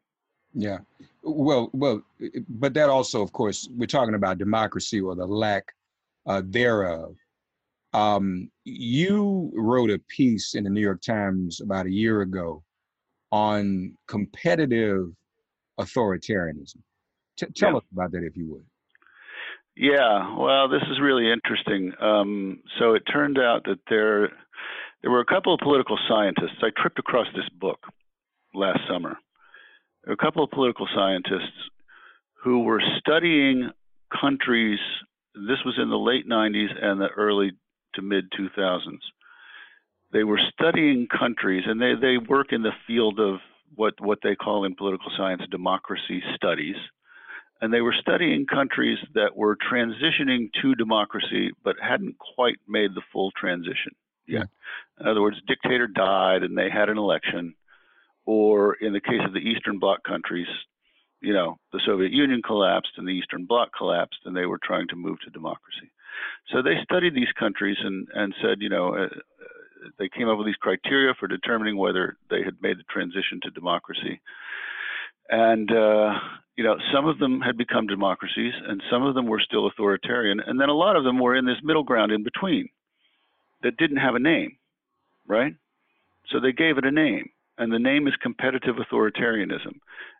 Yeah, 0.54 0.78
well, 1.22 1.70
well, 1.72 2.02
but 2.48 2.74
that 2.74 2.88
also, 2.88 3.22
of 3.22 3.32
course, 3.32 3.68
we're 3.72 3.86
talking 3.86 4.14
about 4.14 4.38
democracy 4.38 5.00
or 5.00 5.14
the 5.14 5.26
lack 5.26 5.72
uh, 6.26 6.42
thereof. 6.44 7.16
Um, 7.94 8.50
you 8.64 9.50
wrote 9.54 9.90
a 9.90 9.98
piece 9.98 10.54
in 10.54 10.64
the 10.64 10.70
New 10.70 10.80
York 10.80 11.02
Times 11.02 11.60
about 11.60 11.86
a 11.86 11.90
year 11.90 12.22
ago 12.22 12.62
on 13.32 13.96
competitive 14.06 15.10
authoritarianism. 15.80 16.76
T- 17.36 17.46
tell 17.56 17.70
Yeah. 17.72 17.76
us 17.78 17.84
about 17.92 18.12
that, 18.12 18.22
if 18.22 18.36
you 18.36 18.46
would. 18.52 18.66
Yeah, 19.74 20.36
well, 20.36 20.68
this 20.68 20.82
is 20.82 21.00
really 21.00 21.30
interesting. 21.32 21.94
Um, 21.98 22.62
so 22.78 22.92
it 22.94 23.00
turned 23.10 23.38
out 23.38 23.64
that 23.64 23.80
there 23.88 24.28
there 25.00 25.10
were 25.10 25.20
a 25.20 25.24
couple 25.24 25.52
of 25.52 25.58
political 25.60 25.98
scientists. 26.06 26.62
I 26.62 26.70
tripped 26.76 26.98
across 27.00 27.26
this 27.34 27.48
book 27.48 27.80
last 28.54 28.78
summer. 28.86 29.18
There 30.04 30.10
were 30.10 30.12
a 30.12 30.16
couple 30.16 30.44
of 30.44 30.50
political 30.50 30.86
scientists 30.94 31.70
who 32.34 32.60
were 32.60 32.80
studying 32.98 33.70
countries. 34.20 34.78
This 35.34 35.58
was 35.64 35.76
in 35.78 35.88
the 35.90 35.98
late 35.98 36.28
90s 36.28 36.70
and 36.80 37.00
the 37.00 37.08
early 37.08 37.52
to 37.94 38.02
mid 38.02 38.30
2000s. 38.32 39.00
They 40.12 40.24
were 40.24 40.40
studying 40.52 41.06
countries, 41.08 41.64
and 41.66 41.80
they, 41.80 41.94
they 42.00 42.18
work 42.18 42.52
in 42.52 42.62
the 42.62 42.72
field 42.86 43.18
of 43.18 43.40
what, 43.74 43.94
what 44.00 44.18
they 44.22 44.34
call 44.34 44.64
in 44.64 44.74
political 44.74 45.10
science 45.16 45.42
democracy 45.50 46.22
studies 46.34 46.76
and 47.62 47.72
they 47.72 47.80
were 47.80 47.94
studying 47.98 48.44
countries 48.44 48.98
that 49.14 49.36
were 49.36 49.56
transitioning 49.56 50.50
to 50.60 50.74
democracy 50.74 51.52
but 51.62 51.76
hadn't 51.80 52.16
quite 52.18 52.58
made 52.68 52.90
the 52.94 53.02
full 53.12 53.30
transition 53.30 53.94
yet. 54.26 54.48
Hmm. 54.98 55.04
In 55.04 55.08
other 55.08 55.22
words, 55.22 55.36
dictator 55.46 55.86
died 55.86 56.42
and 56.42 56.58
they 56.58 56.68
had 56.68 56.88
an 56.88 56.98
election, 56.98 57.54
or 58.26 58.74
in 58.74 58.92
the 58.92 59.00
case 59.00 59.20
of 59.24 59.32
the 59.32 59.38
Eastern 59.38 59.78
Bloc 59.78 60.02
countries, 60.04 60.48
you 61.20 61.32
know, 61.32 61.56
the 61.72 61.80
Soviet 61.86 62.10
Union 62.10 62.42
collapsed 62.44 62.92
and 62.96 63.06
the 63.06 63.12
Eastern 63.12 63.46
Bloc 63.46 63.70
collapsed, 63.76 64.18
and 64.24 64.36
they 64.36 64.46
were 64.46 64.58
trying 64.62 64.88
to 64.88 64.96
move 64.96 65.18
to 65.20 65.30
democracy. 65.30 65.90
So 66.52 66.62
they 66.62 66.74
studied 66.82 67.14
these 67.14 67.32
countries 67.38 67.78
and 67.80 68.08
and 68.14 68.34
said, 68.42 68.60
you 68.60 68.68
know. 68.68 68.94
Uh, 68.96 69.08
They 69.98 70.08
came 70.08 70.28
up 70.28 70.38
with 70.38 70.46
these 70.46 70.56
criteria 70.56 71.14
for 71.18 71.26
determining 71.26 71.76
whether 71.76 72.16
they 72.30 72.42
had 72.42 72.60
made 72.60 72.78
the 72.78 72.84
transition 72.90 73.40
to 73.42 73.50
democracy. 73.50 74.20
And 75.28 75.70
uh, 75.70 76.14
you 76.56 76.64
know 76.64 76.76
some 76.92 77.06
of 77.06 77.18
them 77.18 77.40
had 77.40 77.56
become 77.56 77.86
democracies 77.86 78.52
and 78.68 78.82
some 78.90 79.02
of 79.04 79.14
them 79.14 79.26
were 79.26 79.40
still 79.40 79.66
authoritarian 79.66 80.40
and 80.40 80.60
then 80.60 80.68
a 80.68 80.74
lot 80.74 80.96
of 80.96 81.04
them 81.04 81.18
were 81.18 81.34
in 81.34 81.46
this 81.46 81.56
middle 81.62 81.82
ground 81.82 82.12
in 82.12 82.22
between 82.22 82.68
that 83.62 83.78
didn't 83.78 83.96
have 83.96 84.14
a 84.14 84.18
name 84.18 84.58
right? 85.26 85.54
So 86.30 86.40
they 86.40 86.52
gave 86.52 86.78
it 86.78 86.84
a 86.84 86.90
name 86.90 87.30
and 87.58 87.72
the 87.72 87.78
name 87.78 88.06
is 88.06 88.14
competitive 88.22 88.76
authoritarianism. 88.76 89.78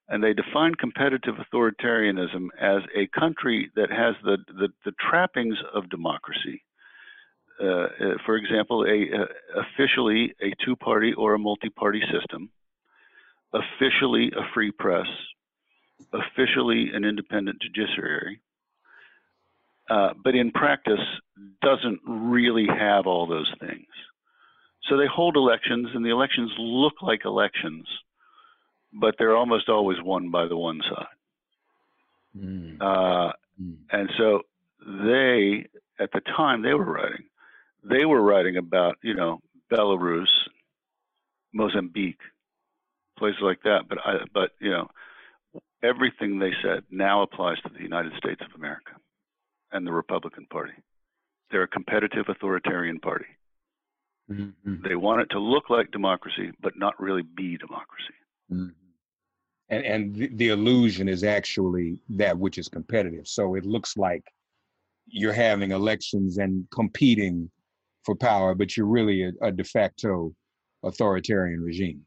And 0.08 0.22
they 0.22 0.34
define 0.34 0.74
competitive 0.74 1.36
authoritarianism 1.36 2.48
as 2.60 2.82
a 2.94 3.06
country 3.18 3.70
that 3.76 3.90
has 3.90 4.14
the, 4.24 4.36
the, 4.48 4.68
the 4.84 4.92
trappings 5.10 5.56
of 5.74 5.88
democracy 5.88 6.62
for 8.24 8.36
example, 8.36 8.84
a, 8.84 9.08
a 9.16 9.26
officially 9.60 10.34
a 10.42 10.52
two-party 10.64 11.12
or 11.14 11.34
a 11.34 11.38
multi-party 11.38 12.02
system, 12.12 12.50
officially 13.52 14.32
a 14.36 14.42
free 14.54 14.72
press, 14.72 15.06
officially 16.12 16.90
an 16.92 17.04
independent 17.04 17.60
judiciary, 17.60 18.40
uh, 19.90 20.14
but 20.24 20.34
in 20.34 20.50
practice 20.50 21.00
doesn't 21.60 22.00
really 22.06 22.66
have 22.66 23.06
all 23.06 23.26
those 23.26 23.52
things. 23.60 23.86
So 24.88 24.96
they 24.96 25.06
hold 25.06 25.36
elections, 25.36 25.88
and 25.94 26.04
the 26.04 26.10
elections 26.10 26.50
look 26.58 26.94
like 27.02 27.24
elections, 27.24 27.86
but 28.92 29.14
they're 29.18 29.36
almost 29.36 29.68
always 29.68 29.98
won 30.02 30.30
by 30.30 30.46
the 30.46 30.56
one 30.56 30.80
side. 30.82 31.06
Mm, 32.36 32.80
Uh, 32.80 33.32
mm, 33.60 33.76
and 33.90 34.10
so 34.18 34.42
they, 34.80 35.68
at 36.00 36.10
the 36.12 36.20
time 36.36 36.62
they 36.62 36.74
were 36.74 36.84
writing, 36.84 37.24
they 37.92 38.04
were 38.04 38.22
writing 38.22 38.56
about, 38.56 38.96
you 39.02 39.14
know, 39.14 39.40
Belarus, 39.72 40.28
Mozambique, 41.52 42.20
places 43.18 43.40
like 43.42 43.62
that. 43.64 43.82
But 43.88 43.98
I, 44.04 44.18
but 44.32 44.50
you 44.60 44.70
know, 44.70 44.88
everything 45.82 46.38
they 46.38 46.52
said 46.62 46.84
now 46.90 47.22
applies 47.22 47.60
to 47.62 47.70
the 47.74 47.82
United 47.82 48.12
States 48.16 48.40
of 48.42 48.54
America 48.58 48.92
and 49.72 49.86
the 49.86 49.92
Republican 49.92 50.46
Party. 50.50 50.74
They're 51.50 51.62
a 51.64 51.68
competitive 51.68 52.26
authoritarian 52.28 52.98
party. 53.00 53.26
mm, 54.30 54.52
mm, 54.66 54.82
They 54.82 54.94
want 54.96 55.20
it 55.22 55.30
to 55.30 55.38
look 55.38 55.70
like 55.70 55.90
democracy, 55.90 56.50
but 56.60 56.76
not 56.76 56.98
really 57.00 57.22
be 57.22 57.56
democracy. 57.58 58.14
mm. 58.50 58.72
And 59.68 59.84
and 59.86 60.14
the, 60.14 60.28
the 60.34 60.48
illusion 60.48 61.08
is 61.08 61.24
actually 61.24 61.98
that 62.10 62.38
which 62.38 62.58
is 62.58 62.68
competitive. 62.68 63.26
So 63.26 63.54
it 63.54 63.64
looks 63.64 63.96
like 63.96 64.22
you're 65.06 65.32
having 65.32 65.70
elections 65.72 66.38
and 66.38 66.66
competing 66.70 67.50
for 68.04 68.14
power, 68.14 68.54
but 68.54 68.76
you're 68.76 68.86
really 68.86 69.22
a, 69.24 69.46
a 69.46 69.52
de 69.52 69.64
facto 69.64 70.34
authoritarian 70.82 71.60
regime. 71.60 72.04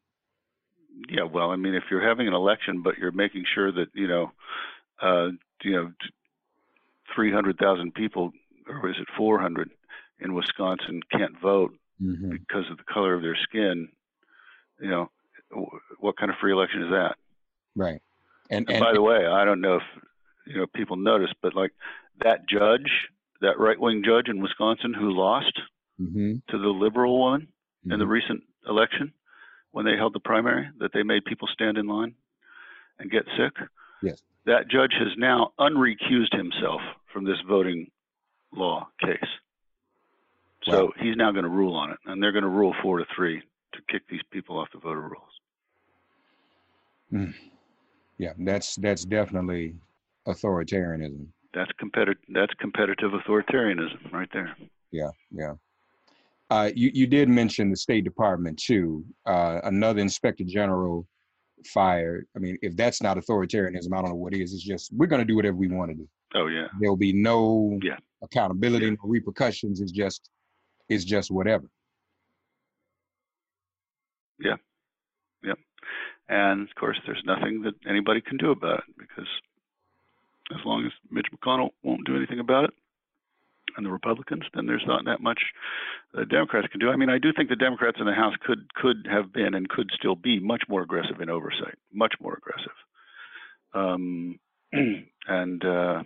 Yeah, 1.10 1.24
well, 1.24 1.52
I 1.52 1.56
mean, 1.56 1.74
if 1.74 1.84
you're 1.92 2.08
having 2.08 2.28
an 2.28 2.34
election, 2.34 2.82
but 2.82 2.98
you're 2.98 3.12
making 3.12 3.46
sure 3.54 3.72
that 3.72 3.88
you 3.94 4.08
know, 4.08 4.32
uh, 5.02 5.30
you 5.64 5.72
know, 5.72 5.92
three 7.14 7.32
hundred 7.32 7.58
thousand 7.58 7.94
people, 7.94 8.32
or 8.68 8.90
is 8.90 8.96
it 9.00 9.08
four 9.18 9.40
hundred, 9.40 9.72
in 10.20 10.34
Wisconsin 10.34 11.02
can't 11.12 11.40
vote 11.40 11.74
Mhm. 12.02 12.30
because 12.32 12.70
of 12.70 12.78
the 12.78 12.84
color 12.84 13.14
of 13.14 13.22
their 13.22 13.38
skin, 13.38 13.88
you 14.82 14.90
know, 14.90 15.10
wh- 15.54 16.04
what 16.04 16.18
kind 16.18 16.30
of 16.30 16.38
free 16.42 16.52
election 16.52 16.82
is 16.84 16.90
that? 16.92 17.16
Right. 17.76 18.02
And, 18.50 18.68
And 18.68 18.78
and 18.78 18.80
by 18.84 18.92
the 18.94 19.02
way, 19.02 19.26
I 19.26 19.46
don't 19.46 19.62
know 19.62 19.78
if 19.78 19.84
you 20.46 20.58
know 20.58 20.66
people 20.76 20.98
noticed, 20.98 21.36
but 21.42 21.56
like 21.56 21.72
that 22.24 22.48
judge, 22.50 23.08
that 23.42 23.60
right-wing 23.60 24.04
judge 24.06 24.28
in 24.28 24.42
Wisconsin 24.42 24.94
who 24.94 25.12
lost 25.12 25.60
mhm, 26.00 26.42
to 26.48 26.58
the 26.58 26.68
liberal 26.70 27.18
woman 27.20 27.48
in 27.90 28.00
the 28.00 28.06
mhm. 28.06 28.10
recent 28.10 28.44
election 28.68 29.14
when 29.72 29.86
they 29.86 29.96
held 29.96 30.14
the 30.14 30.20
primary 30.20 30.70
that 30.80 30.92
they 30.94 31.04
made 31.04 31.24
people 31.26 31.48
stand 31.48 31.78
in 31.78 31.88
line 31.88 32.16
and 33.00 33.12
get 33.12 33.26
sick. 33.38 33.54
Yes. 34.02 34.22
That 34.46 34.68
judge 34.70 34.94
has 34.98 35.10
now 35.18 35.54
unrecused 35.60 36.34
himself 36.34 36.82
from 37.12 37.26
this 37.26 37.40
voting 37.48 37.92
law 38.54 38.88
case. 39.02 39.30
So 40.64 40.86
Wow. 40.86 40.94
he's 41.00 41.16
now 41.16 41.32
going 41.32 41.44
to 41.44 41.50
rule 41.50 41.76
on 41.76 41.92
it, 41.92 41.98
and 42.06 42.22
they're 42.22 42.32
going 42.32 42.44
to 42.44 42.50
rule 42.50 42.74
four 42.82 42.98
to 43.00 43.06
three 43.16 43.42
to 43.74 43.82
kick 43.90 44.04
these 44.10 44.24
people 44.32 44.58
off 44.58 44.70
the 44.72 44.80
voter 44.80 45.02
rolls. 45.02 45.32
yeah, 48.18 48.34
that's 48.40 48.76
that's 48.78 49.06
definitely 49.06 49.76
authoritarianism. 50.28 51.28
That's 51.54 51.72
competitive. 51.74 52.22
That's 52.30 52.54
competitive 52.56 53.12
authoritarianism 53.12 54.12
right 54.12 54.30
there. 54.34 54.56
Yeah, 54.92 55.12
yeah. 55.32 55.54
Uh, 56.50 56.72
you 56.76 56.92
you 56.94 57.08
did 57.08 57.28
mention 57.28 57.70
the 57.72 57.76
State 57.78 58.04
Department 58.04 58.58
too. 58.60 59.04
Uh, 59.26 59.60
another 59.64 60.00
Inspector 60.02 60.44
General 60.46 61.08
fired. 61.66 62.28
I 62.36 62.40
mean, 62.40 62.58
if 62.62 62.76
that's 62.76 63.02
not 63.02 63.18
authoritarianism, 63.18 63.92
I 63.94 64.02
don't 64.02 64.10
know 64.10 64.16
what 64.16 64.34
is. 64.34 64.54
It's 64.54 64.64
just 64.64 64.92
we're 64.94 65.08
going 65.08 65.22
to 65.22 65.26
do 65.26 65.36
whatever 65.36 65.56
we 65.58 65.68
want 65.68 65.92
to 65.92 65.96
do. 65.96 66.08
Oh 66.36 66.48
yeah, 66.48 66.68
There'll 66.80 66.98
be 66.98 67.14
no 67.14 67.80
Yeah. 67.82 67.98
accountability, 68.22 68.92
no 68.92 68.98
repercussions. 69.04 69.82
It's 69.82 69.92
just 69.92 70.30
it's 70.90 71.04
just 71.04 71.32
whatever. 71.32 71.66
Yeah, 74.38 74.56
yeah, 75.44 75.54
and 76.28 76.68
of 76.68 76.76
course, 76.76 77.00
there's 77.06 77.24
nothing 77.26 77.62
that 77.62 77.74
anybody 77.90 78.20
can 78.22 78.38
do 78.38 78.52
about 78.52 78.80
it 78.80 78.98
because 78.98 79.28
as 80.54 80.60
long 80.66 80.86
as 80.86 80.92
Mitch 81.10 81.28
McConnell 81.34 81.70
won't 81.84 82.06
do 82.06 82.18
anything 82.18 82.40
about 82.40 82.66
it, 82.66 82.72
and 83.78 83.86
the 83.86 83.92
Republicans, 83.92 84.44
then 84.54 84.66
there's 84.66 84.86
not 84.88 85.06
that 85.06 85.22
much 85.22 85.40
the 86.14 86.26
Democrats 86.26 86.68
can 86.68 86.80
do. 86.80 86.90
I 86.90 86.96
mean, 86.96 87.10
I 87.10 87.18
do 87.18 87.34
think 87.34 87.50
the 87.50 87.56
Democrats 87.56 87.98
in 88.00 88.06
the 88.06 88.14
House 88.14 88.36
could 88.46 88.74
could 88.74 89.08
have 89.10 89.34
been 89.34 89.54
and 89.54 89.70
could 89.70 89.90
still 89.94 90.16
be 90.16 90.40
much 90.40 90.64
more 90.70 90.82
aggressive 90.82 91.22
in 91.22 91.30
oversight, 91.30 91.76
much 91.94 92.14
more 92.22 92.38
aggressive. 92.38 92.72
Um, 93.74 94.40
and 95.28 95.66
uh, 95.66 96.04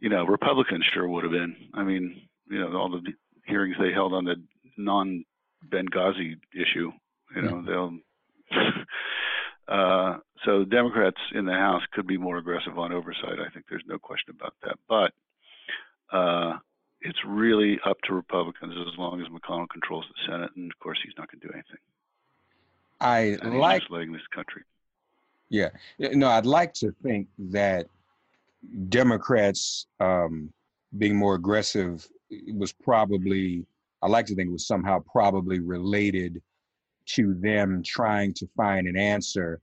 you 0.00 0.08
know, 0.08 0.24
Republicans 0.24 0.84
sure 0.92 1.08
would 1.08 1.24
have 1.24 1.32
been. 1.32 1.56
I 1.74 1.82
mean, 1.82 2.28
you 2.50 2.58
know, 2.58 2.76
all 2.76 2.90
the 2.90 3.12
hearings 3.46 3.76
they 3.80 3.92
held 3.92 4.12
on 4.12 4.24
the 4.24 4.36
non 4.76 5.24
Benghazi 5.68 6.36
issue, 6.54 6.92
you 7.34 7.42
know, 7.42 7.62
they'll. 7.62 7.98
uh, 9.68 10.18
so 10.44 10.64
Democrats 10.64 11.18
in 11.34 11.46
the 11.46 11.52
House 11.52 11.82
could 11.92 12.06
be 12.06 12.16
more 12.16 12.38
aggressive 12.38 12.78
on 12.78 12.92
oversight. 12.92 13.40
I 13.44 13.50
think 13.52 13.66
there's 13.68 13.84
no 13.86 13.98
question 13.98 14.34
about 14.38 14.54
that. 14.62 14.76
But 14.88 15.12
uh, 16.12 16.58
it's 17.00 17.18
really 17.26 17.78
up 17.86 17.96
to 18.04 18.14
Republicans 18.14 18.74
as 18.88 18.98
long 18.98 19.20
as 19.20 19.28
McConnell 19.28 19.68
controls 19.68 20.04
the 20.08 20.32
Senate, 20.32 20.50
and 20.56 20.70
of 20.70 20.78
course 20.80 20.98
he's 21.04 21.14
not 21.16 21.30
going 21.30 21.40
to 21.40 21.46
do 21.46 21.52
anything. 21.52 21.78
I 23.00 23.38
And 23.42 23.58
like 23.58 23.82
letting 23.90 24.12
this 24.12 24.26
country. 24.34 24.62
Yeah. 25.48 25.70
Yeah, 25.98 26.10
No, 26.12 26.28
I'd 26.28 26.46
like 26.46 26.74
to 26.74 26.92
think 27.02 27.28
that 27.38 27.86
Democrats 28.88 29.86
um, 30.00 30.52
being 30.96 31.16
more 31.16 31.36
aggressive 31.36 32.06
was 32.52 32.72
probably, 32.72 33.64
I 34.02 34.08
like 34.08 34.26
to 34.26 34.34
think 34.34 34.48
it 34.48 34.52
was 34.52 34.66
somehow 34.66 35.02
probably 35.10 35.60
related 35.60 36.42
to 37.06 37.34
them 37.34 37.82
trying 37.82 38.34
to 38.34 38.46
find 38.56 38.86
an 38.86 38.96
answer 38.96 39.60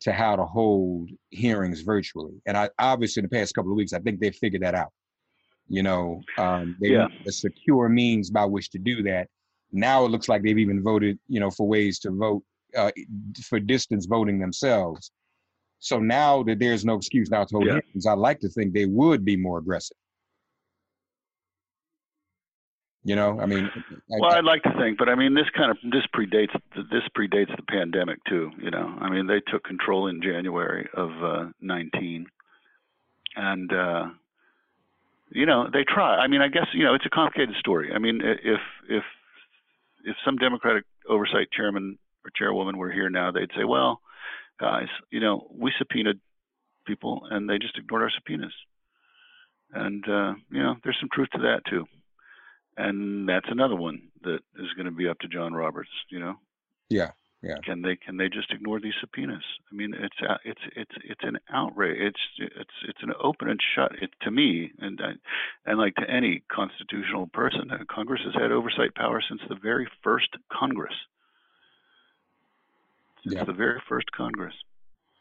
to 0.00 0.12
how 0.12 0.36
to 0.36 0.44
hold 0.44 1.10
hearings 1.30 1.82
virtually. 1.82 2.40
And 2.46 2.56
I 2.56 2.70
obviously 2.78 3.20
in 3.20 3.28
the 3.28 3.36
past 3.36 3.54
couple 3.54 3.70
of 3.70 3.76
weeks, 3.76 3.92
I 3.92 3.98
think 4.00 4.20
they 4.20 4.30
figured 4.30 4.62
that 4.62 4.74
out. 4.74 4.92
You 5.68 5.82
know, 5.82 6.22
um, 6.38 6.76
they 6.80 6.92
Yeah. 6.92 7.08
a 7.26 7.32
secure 7.32 7.88
means 7.88 8.30
by 8.30 8.44
which 8.46 8.70
to 8.70 8.78
do 8.78 9.02
that. 9.02 9.28
Now 9.70 10.04
it 10.04 10.08
looks 10.10 10.28
like 10.28 10.42
they've 10.42 10.58
even 10.58 10.82
voted, 10.82 11.18
you 11.28 11.40
know, 11.40 11.50
for 11.50 11.66
ways 11.68 11.98
to 12.00 12.10
vote 12.10 12.42
uh, 12.76 12.90
for 13.48 13.58
distance 13.58 14.04
voting 14.06 14.38
themselves. 14.38 15.10
So 15.78 15.98
now 16.00 16.42
that 16.42 16.58
there's 16.58 16.84
no 16.84 16.94
excuse 16.96 17.30
now 17.30 17.44
to 17.44 17.54
hold 17.54 17.66
Yeah. 17.66 17.72
hearings, 17.84 18.04
I 18.06 18.12
like 18.14 18.40
to 18.40 18.48
think 18.48 18.72
they 18.74 18.84
would 18.86 19.24
be 19.24 19.36
more 19.36 19.58
aggressive. 19.58 19.96
You 23.04 23.16
know, 23.16 23.40
I 23.40 23.46
mean, 23.46 23.64
I- 23.66 23.82
Well, 24.20 24.32
I- 24.32 24.38
I'd 24.38 24.44
like 24.44 24.62
to 24.64 24.74
think, 24.76 24.98
but 24.98 25.08
I 25.08 25.14
mean, 25.14 25.32
this 25.32 25.48
kind 25.50 25.70
of 25.70 25.78
this 25.84 26.04
predates 26.14 26.52
this 26.90 27.04
predates 27.16 27.54
the 27.56 27.62
pandemic 27.62 28.18
too. 28.24 28.50
You 28.60 28.70
know, 28.70 28.96
I 29.00 29.08
mean, 29.08 29.26
they 29.26 29.40
took 29.40 29.64
control 29.64 30.08
in 30.08 30.20
January 30.20 30.88
of 30.94 31.10
uh, 31.22 31.46
19, 31.60 32.26
and 33.36 33.72
uh, 33.72 34.10
you 35.30 35.46
know, 35.46 35.68
they 35.72 35.84
try. 35.84 36.16
I 36.16 36.26
mean, 36.26 36.40
I 36.40 36.48
guess 36.48 36.66
you 36.72 36.84
know, 36.84 36.94
it's 36.94 37.06
a 37.06 37.10
complicated 37.10 37.54
story. 37.58 37.92
I 37.94 37.98
mean, 37.98 38.20
if 38.22 38.60
if 38.88 39.02
if 40.04 40.16
some 40.24 40.36
Democratic 40.36 40.84
oversight 41.08 41.48
chairman 41.52 41.98
or 42.24 42.30
chairwoman 42.36 42.78
were 42.78 42.90
here 42.90 43.10
now, 43.10 43.30
they'd 43.30 43.50
say, 43.56 43.64
"Well, 43.64 44.00
guys, 44.60 44.88
you 45.10 45.20
know, 45.20 45.48
we 45.52 45.72
subpoenaed 45.78 46.20
people, 46.86 47.22
and 47.30 47.48
they 47.48 47.58
just 47.58 47.78
ignored 47.78 48.02
our 48.02 48.10
subpoenas." 48.10 48.54
And 49.72 50.04
uh, 50.08 50.34
you 50.50 50.62
know, 50.62 50.76
there's 50.82 50.98
some 51.00 51.10
truth 51.12 51.28
to 51.34 51.38
that 51.42 51.60
too 51.68 51.86
and 52.78 53.28
that's 53.28 53.48
another 53.50 53.74
one 53.74 54.00
that 54.22 54.38
is 54.56 54.72
going 54.76 54.86
to 54.86 54.92
be 54.92 55.08
up 55.08 55.18
to 55.18 55.28
John 55.28 55.52
Roberts. 55.52 55.90
You 56.10 56.20
know, 56.20 56.34
yeah, 56.88 57.10
yeah. 57.42 57.56
can 57.64 57.82
they 57.82 57.96
can 57.96 58.16
they 58.16 58.28
just 58.28 58.52
ignore 58.52 58.80
these 58.80 58.94
subpoenas? 59.00 59.44
I 59.70 59.74
mean, 59.74 59.94
it's 59.94 60.16
it's 60.44 60.60
it's 60.74 60.92
it's 61.04 61.22
an 61.22 61.38
outrage. 61.52 61.98
It's 62.00 62.20
it's 62.38 62.70
it's 62.88 63.02
an 63.02 63.12
open 63.22 63.48
and 63.48 63.60
shut. 63.74 63.92
It 64.02 64.10
to 64.22 64.30
me, 64.30 64.72
and 64.78 65.00
and 65.66 65.78
like 65.78 65.94
to 65.96 66.10
any 66.10 66.42
constitutional 66.50 67.28
person, 67.28 67.70
uh, 67.70 67.78
Congress 67.88 68.22
has 68.24 68.34
had 68.34 68.50
oversight 68.50 68.94
power 68.94 69.22
since 69.26 69.40
the 69.48 69.54
very 69.54 69.88
first 70.02 70.30
Congress. 70.52 70.94
Since 73.22 73.36
Yeah. 73.36 73.44
the 73.44 73.52
very 73.52 73.80
first 73.88 74.10
Congress. 74.12 74.54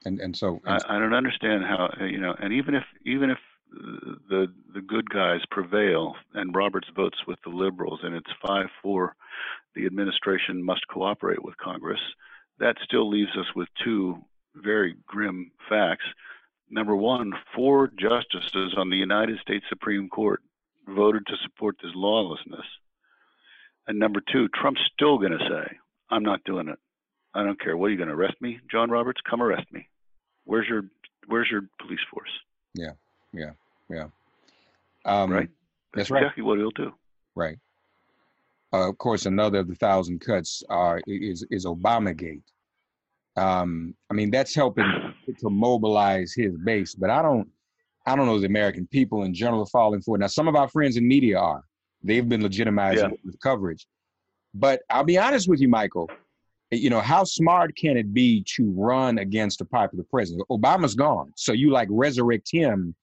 And 0.06 0.20
and 0.20 0.36
so 0.36 0.62
I, 0.66 0.80
I 0.88 1.00
don't 1.00 1.14
understand 1.14 1.64
how 1.66 1.90
uh, 2.00 2.06
you 2.06 2.20
know, 2.20 2.36
and 2.40 2.54
even 2.54 2.76
if 2.76 2.84
even 3.06 3.30
if 3.30 3.40
the 3.72 4.48
the 4.74 4.82
good 4.82 5.10
guys 5.10 5.42
prevail 5.52 6.16
and 6.34 6.56
Roberts 6.56 6.88
votes 6.96 7.18
with 7.28 7.40
the 7.44 7.50
liberals 7.50 8.00
and 8.04 8.16
it's 8.16 8.32
five 8.46 8.68
four, 8.82 9.16
the 9.76 9.86
administration 9.86 10.64
must 10.64 10.88
cooperate 10.88 11.44
with 11.44 11.58
Congress. 11.58 12.00
That 12.60 12.78
still 12.84 13.10
leaves 13.10 13.36
us 13.38 13.54
with 13.56 13.68
two 13.84 14.18
very 14.56 14.96
grim 15.06 15.52
facts. 15.70 16.06
Number 16.70 16.96
one, 16.96 17.34
four 17.56 17.92
justices 17.98 18.74
on 18.78 18.90
the 18.90 18.98
United 18.98 19.40
States 19.40 19.66
Supreme 19.70 20.10
Court 20.10 20.42
voted 20.88 21.26
to 21.28 21.38
support 21.44 21.76
this 21.82 21.92
lawlessness. 21.96 22.66
And 23.88 24.00
number 24.00 24.22
two, 24.32 24.50
Trump's 24.50 24.82
still 24.94 25.18
going 25.18 25.38
to 25.38 25.48
say, 25.50 25.78
"I'm 26.10 26.24
not 26.24 26.44
doing 26.44 26.68
it. 26.68 26.80
I 27.34 27.44
don't 27.44 27.60
care. 27.60 27.78
What 27.78 27.88
are 27.88 27.92
you 27.92 27.98
going 27.98 28.10
to 28.10 28.16
arrest 28.16 28.42
me, 28.42 28.60
John 28.70 28.90
Roberts? 28.90 29.22
Come 29.30 29.42
arrest 29.42 29.72
me. 29.72 29.88
Where's 30.46 30.68
your 30.68 30.84
Where's 31.28 31.50
your 31.52 31.64
police 31.80 32.00
force? 32.10 32.32
Um, 35.06 35.32
right. 35.32 35.50
that's 35.94 36.12
right. 36.12 36.24
exactly 36.24 36.44
what 36.44 36.58
he'll 36.58 36.72
do. 36.72 36.92
Right. 37.36 37.58
Uh, 38.74 38.90
of 38.90 38.98
course, 38.98 39.26
another 39.26 39.60
of 39.60 39.68
the 39.68 39.76
thousand 39.76 40.20
cuts 40.20 40.64
are 40.70 41.02
is 41.08 41.46
is 41.50 41.66
Obamagate. 41.66 42.42
Um, 43.38 43.96
I 44.10 44.14
mean, 44.14 44.32
that's 44.32 44.54
helping 44.54 44.86
to 45.40 45.50
mobilize 45.50 46.34
his 46.34 46.58
base, 46.58 46.94
but 46.96 47.10
I 47.10 47.22
don't, 47.22 47.48
I 48.06 48.16
don't 48.16 48.26
know 48.26 48.40
the 48.40 48.48
American 48.48 48.88
people 48.88 49.24
in 49.24 49.34
general 49.34 49.62
are 49.62 49.68
falling 49.68 50.02
for 50.02 50.16
it. 50.16 50.20
Now, 50.20 50.28
some 50.28 50.48
of 50.48 50.56
our 50.56 50.68
friends 50.68 50.98
in 50.98 51.08
media 51.08 51.40
are. 51.40 51.64
They've 52.04 52.28
been 52.28 52.42
legitimizing 52.42 52.98
Yeah. 52.98 53.08
it 53.08 53.20
with 53.26 53.40
coverage. 53.40 53.88
But 54.54 54.82
I'll 54.90 55.04
be 55.04 55.18
honest 55.18 55.48
with 55.48 55.60
you, 55.60 55.68
Michael. 55.68 56.10
You 56.72 56.90
know, 56.90 57.00
how 57.00 57.24
smart 57.24 57.76
can 57.76 57.96
it 57.96 58.14
be 58.14 58.44
to 58.56 58.72
run 58.72 59.20
against 59.20 59.62
a 59.62 59.66
popular 59.66 60.04
president? 60.10 60.48
Obama's 60.50 60.96
gone, 60.96 61.32
so 61.36 61.54
you 61.54 61.72
like 61.72 61.88
resurrect 61.90 62.50
him 62.52 62.94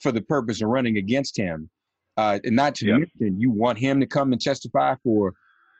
for 0.00 0.12
the 0.12 0.20
purpose 0.22 0.60
of 0.62 0.68
running 0.68 0.96
against 0.96 1.36
him. 1.36 1.70
Uh, 2.16 2.38
and 2.44 2.56
not 2.56 2.74
to 2.76 2.86
Yeah. 2.86 2.98
mention, 2.98 3.40
you 3.40 3.50
want 3.50 3.78
him 3.78 4.00
to 4.00 4.06
come 4.06 4.32
and 4.32 4.40
testify 4.40 4.94
for 5.02 5.34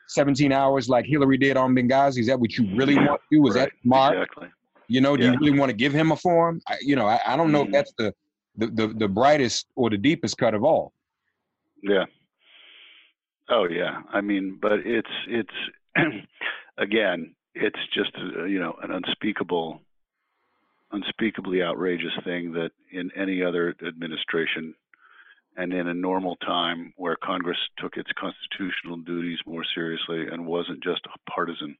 17 0.07 0.51
hours 0.51 0.89
like 0.89 1.05
Hillary 1.05 1.37
did 1.37 1.57
on 1.57 1.75
Benghazi. 1.75 2.19
Is 2.19 2.27
that 2.27 2.39
what 2.39 2.57
you 2.57 2.67
really 2.71 2.95
want 2.95 3.21
to 3.29 3.37
do? 3.37 3.47
Is 3.47 3.55
that 3.55 3.61
Right, 3.61 3.71
smart? 3.83 4.13
Exactly. 4.17 4.47
You 4.87 5.01
know, 5.01 5.15
do 5.15 5.25
Yeah. 5.25 5.33
you 5.33 5.37
really 5.39 5.59
want 5.59 5.69
to 5.69 5.75
give 5.75 5.93
him 5.93 6.11
a 6.11 6.15
forum? 6.15 6.59
I, 6.67 6.77
you 6.81 6.95
know, 6.95 7.07
I, 7.07 7.19
I 7.25 7.37
don't 7.37 7.51
know 7.51 7.61
if 7.63 7.69
Mhm. 7.69 7.71
that's 7.73 7.93
the, 7.97 8.13
the 8.55 8.67
the 8.67 8.87
the 8.87 9.07
brightest 9.07 9.67
or 9.75 9.89
the 9.89 9.97
deepest 9.97 10.37
cut 10.37 10.53
of 10.53 10.63
all. 10.63 10.91
Yeah. 11.81 12.05
Oh 13.49 13.65
yeah. 13.69 14.01
I 14.11 14.21
mean, 14.21 14.57
but 14.61 14.79
it's 14.85 15.09
it's 15.27 15.53
again, 16.77 17.35
it's 17.55 17.79
just 17.93 18.11
uh, 18.17 18.43
you 18.45 18.59
know 18.59 18.75
an 18.81 18.91
unspeakable, 18.91 19.81
unspeakably 20.91 21.61
outrageous 21.61 22.13
thing 22.23 22.53
that 22.53 22.71
in 22.91 23.09
any 23.15 23.43
other 23.43 23.75
administration 23.85 24.75
and 25.57 25.73
in 25.73 25.87
a 25.87 25.93
normal 25.93 26.35
time 26.37 26.93
where 26.97 27.15
Congress 27.15 27.57
took 27.77 27.97
its 27.97 28.09
constitutional 28.17 28.97
duties 28.97 29.39
more 29.45 29.63
seriously 29.75 30.27
and 30.31 30.45
wasn't 30.45 30.83
just 30.83 31.01
a 31.05 31.31
partisan, 31.31 31.75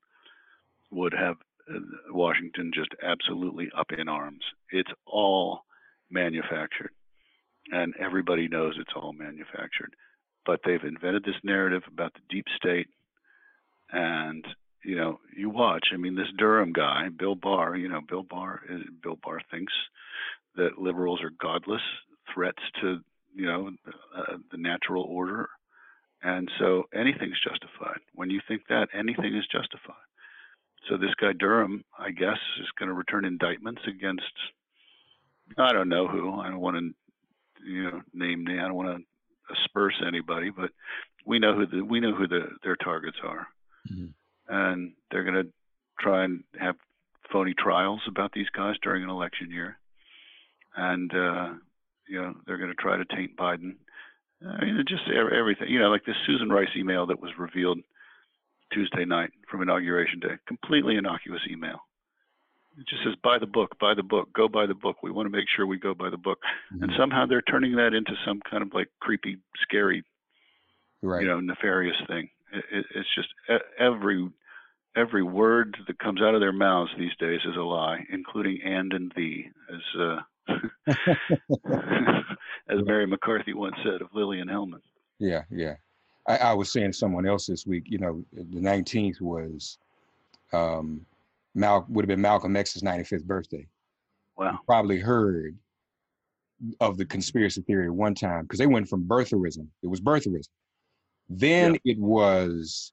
would 0.92 1.14
have 1.14 1.38
uh, 1.70 1.80
Washington 2.10 2.72
just 2.74 2.90
absolutely 3.02 3.70
up 3.78 3.88
in 3.98 4.10
arms. 4.10 4.44
It's 4.72 4.92
all 5.06 5.62
manufactured, 6.10 6.92
and 7.72 7.94
everybody 7.98 8.48
knows 8.48 8.76
it's 8.78 8.94
all 8.96 9.14
manufactured. 9.14 9.96
But 10.46 10.60
they've 10.66 10.84
invented 10.84 11.24
this 11.24 11.40
narrative 11.44 11.84
about 11.88 12.14
the 12.14 12.22
deep 12.30 12.46
state, 12.58 12.88
and 13.92 14.46
you 14.84 14.96
know, 14.96 15.20
you 15.36 15.50
watch. 15.50 15.88
I 15.94 15.98
mean, 15.98 16.16
this 16.16 16.32
Durham 16.38 16.74
guy, 16.74 17.10
Bill 17.10 17.36
Barr. 17.36 17.76
You 17.76 17.90
know, 17.90 18.02
Bill 18.08 18.24
Barr. 18.24 18.62
is- 18.70 18.84
Bill 19.04 19.18
Barr 19.24 19.42
thinks 19.52 19.74
that 20.56 20.78
liberals 20.80 21.22
are 21.24 21.32
godless 21.40 21.82
threats 22.34 22.62
to 22.82 23.00
you 23.34 23.46
know 23.46 23.72
uh, 24.16 24.38
the 24.52 24.58
natural 24.58 25.04
order, 25.04 25.50
and 26.24 26.50
so 26.60 26.84
anything's 26.94 27.40
justified. 27.40 28.00
When 28.14 28.30
you 28.30 28.42
think 28.48 28.64
that, 28.68 28.88
anything 28.94 29.36
is 29.36 29.46
justified. 29.52 29.96
So 30.90 30.98
this 30.98 31.14
guy 31.22 31.34
Durham, 31.34 31.84
I 31.98 32.10
guess, 32.12 32.40
is 32.60 32.68
going 32.78 32.90
to 32.90 32.94
return 32.96 33.24
indictments 33.26 33.82
against 33.88 34.34
I 35.58 35.74
don't 35.74 35.90
know 35.90 36.08
who. 36.08 36.40
I 36.40 36.50
don't 36.50 36.60
want 36.60 36.78
to 36.78 37.70
you 37.70 37.84
know 37.92 38.02
name. 38.14 38.46
I 38.50 38.56
don't 38.68 38.74
want 38.76 38.98
to 38.98 39.54
asperse 39.54 40.02
anybody, 40.06 40.50
but 40.50 40.72
we 41.26 41.40
know 41.40 41.54
who 41.56 41.66
the 41.68 41.82
we 41.84 42.00
know 42.00 42.14
who 42.16 42.28
the 42.28 42.50
their 42.64 42.76
targets 42.78 43.18
are, 43.24 43.48
Mhm. 43.92 44.14
And 44.52 44.92
they're 45.10 45.24
going 45.24 45.44
to 45.46 45.50
try 46.00 46.26
and 46.26 46.44
have 46.60 46.76
phony 47.32 47.54
trials 47.58 48.02
about 48.08 48.34
these 48.34 48.50
guys 48.56 48.76
during 48.84 49.04
an 49.04 49.10
election 49.10 49.50
year, 49.50 49.78
and 50.76 51.12
uh, 51.16 51.54
you 52.08 52.22
know 52.22 52.36
they're 52.46 52.58
going 52.58 52.70
to 52.70 52.76
try 52.76 52.98
to 52.98 53.06
taint 53.06 53.36
Biden. 53.38 53.76
I 54.46 54.66
mean, 54.66 54.84
just 54.88 55.04
everything. 55.10 55.70
You 55.70 55.80
know, 55.80 55.90
like 55.90 56.06
this 56.06 56.16
Susan 56.26 56.50
Rice 56.50 56.70
email 56.76 57.08
that 57.08 57.22
was 57.22 57.32
revealed 57.40 57.80
Tuesday 58.74 59.06
night 59.06 59.32
from 59.50 59.62
inauguration 59.62 60.20
day, 60.20 60.36
completely 60.48 60.98
innocuous 60.98 61.42
email. 61.50 61.80
It 62.78 62.88
just 62.88 63.04
says 63.04 63.16
buy 63.24 63.38
the 63.40 63.48
book, 63.48 63.78
buy 63.80 63.94
the 63.96 64.04
book, 64.04 64.30
go 64.34 64.48
buy 64.48 64.66
the 64.66 64.74
book. 64.74 65.04
We 65.04 65.12
want 65.12 65.28
to 65.28 65.38
make 65.38 65.48
sure 65.56 65.66
we 65.66 65.78
go 65.78 65.94
by 65.94 66.10
the 66.10 66.18
book. 66.18 66.40
Mm-hmm. 66.74 66.84
And 66.84 66.92
somehow 66.98 67.26
they're 67.26 67.42
turning 67.42 67.76
that 67.76 67.94
into 67.94 68.14
some 68.26 68.42
kind 68.50 68.64
of 68.64 68.74
like 68.74 68.88
creepy, 69.00 69.38
scary, 69.62 70.04
right. 71.02 71.22
you 71.22 71.28
know, 71.28 71.40
nefarious 71.40 71.98
thing. 72.08 72.30
It, 72.54 72.64
it, 72.72 72.86
it's 72.96 73.10
just 73.16 73.28
every 73.78 74.30
every 74.96 75.24
word 75.24 75.78
that 75.88 76.00
comes 76.00 76.22
out 76.22 76.36
of 76.36 76.42
their 76.42 76.52
mouths 76.52 76.92
these 76.98 77.16
days 77.20 77.40
is 77.46 77.56
a 77.56 77.62
lie, 77.62 78.06
including 78.12 78.60
and 78.64 78.94
and 78.94 79.12
thee, 79.16 79.50
as 79.74 80.02
uh, 80.02 80.20
as 82.70 82.86
Mary 82.86 83.08
McCarthy 83.08 83.54
once 83.54 83.76
said 83.84 84.02
of 84.02 84.10
Lillian 84.14 84.48
Hellman. 84.48 84.82
Yeah, 85.20 85.44
yeah. 85.50 85.76
I, 86.28 86.38
I 86.38 86.54
was 86.54 86.72
saying 86.72 86.92
to 86.92 86.98
someone 86.98 87.28
else 87.28 87.48
this 87.48 87.66
week, 87.66 87.86
you 87.88 87.98
know, 87.98 88.24
the 88.34 88.60
19th 88.60 89.22
was 89.22 89.78
um 90.54 91.06
Mal 91.54 91.86
would 91.90 92.04
have 92.04 92.08
been 92.08 92.22
Malcolm 92.22 92.56
X's 92.56 92.82
95th 92.82 93.26
birthday. 93.26 93.68
Wow. 94.38 94.60
Probably 94.66 95.00
heard 95.00 95.58
of 96.80 96.98
the 96.98 97.06
conspiracy 97.06 97.62
theory 97.62 97.88
at 97.88 97.94
one 97.94 98.16
time 98.16 98.44
because 98.44 98.60
they 98.60 98.68
went 98.68 98.88
from 98.88 99.04
birtherism. 99.04 99.68
It 99.84 99.88
was 99.88 100.00
birtherism. 100.00 100.50
Then 101.30 101.78
it 101.86 101.98
was, 101.98 102.92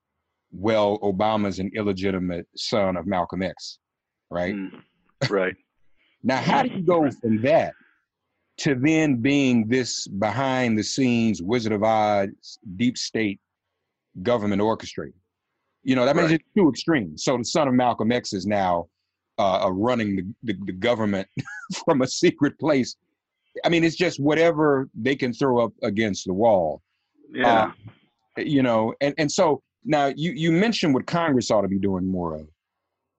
well, 0.52 0.98
Obama's 1.00 1.58
an 1.58 1.70
illegitimate 1.74 2.46
son 2.56 2.96
of 2.96 3.06
Malcolm 3.06 3.42
X, 3.42 3.78
right? 4.30 4.54
Mm, 4.54 4.82
right. 5.30 5.54
Now, 6.24 6.38
how 6.38 6.64
do 6.64 6.70
you 6.70 6.82
go 6.82 7.08
from 7.12 7.40
that 7.42 7.74
to 8.58 8.74
then 8.74 9.16
being 9.22 9.68
this 9.68 10.08
behind 10.08 10.76
the 10.76 10.82
scenes 10.82 11.40
Wizard 11.40 11.70
of 11.72 11.84
Oz 11.84 12.58
deep 12.74 12.98
state 12.98 13.38
government 14.22 14.60
orchestrator? 14.60 15.12
You 15.84 15.94
know, 15.94 16.04
that 16.04 16.16
means 16.16 16.30
Right. 16.32 16.40
it's 16.40 16.50
two 16.56 16.68
extremes. 16.68 17.22
So 17.22 17.36
the 17.38 17.44
son 17.44 17.68
of 17.68 17.74
Malcolm 17.74 18.10
X 18.10 18.32
is 18.32 18.46
now 18.46 18.88
uh, 19.38 19.66
uh, 19.66 19.70
running 19.70 20.16
the, 20.16 20.52
the, 20.52 20.64
the 20.66 20.72
government 20.72 21.28
from 21.84 22.02
a 22.02 22.06
secret 22.08 22.58
place. 22.58 22.96
I 23.64 23.68
mean, 23.68 23.84
it's 23.84 23.94
just 23.96 24.18
whatever 24.18 24.88
they 24.94 25.14
can 25.14 25.32
throw 25.32 25.64
up 25.64 25.72
against 25.84 26.26
the 26.26 26.32
wall 26.34 26.82
Yeah. 27.32 27.70
you 28.36 28.62
know 28.64 28.92
and 29.00 29.14
and 29.18 29.30
so 29.30 29.62
now 29.88 30.06
you 30.14 30.30
you 30.32 30.52
mentioned 30.52 30.94
what 30.94 31.06
congress 31.06 31.50
ought 31.50 31.62
to 31.62 31.68
be 31.68 31.78
doing 31.78 32.06
more 32.06 32.36
of 32.36 32.48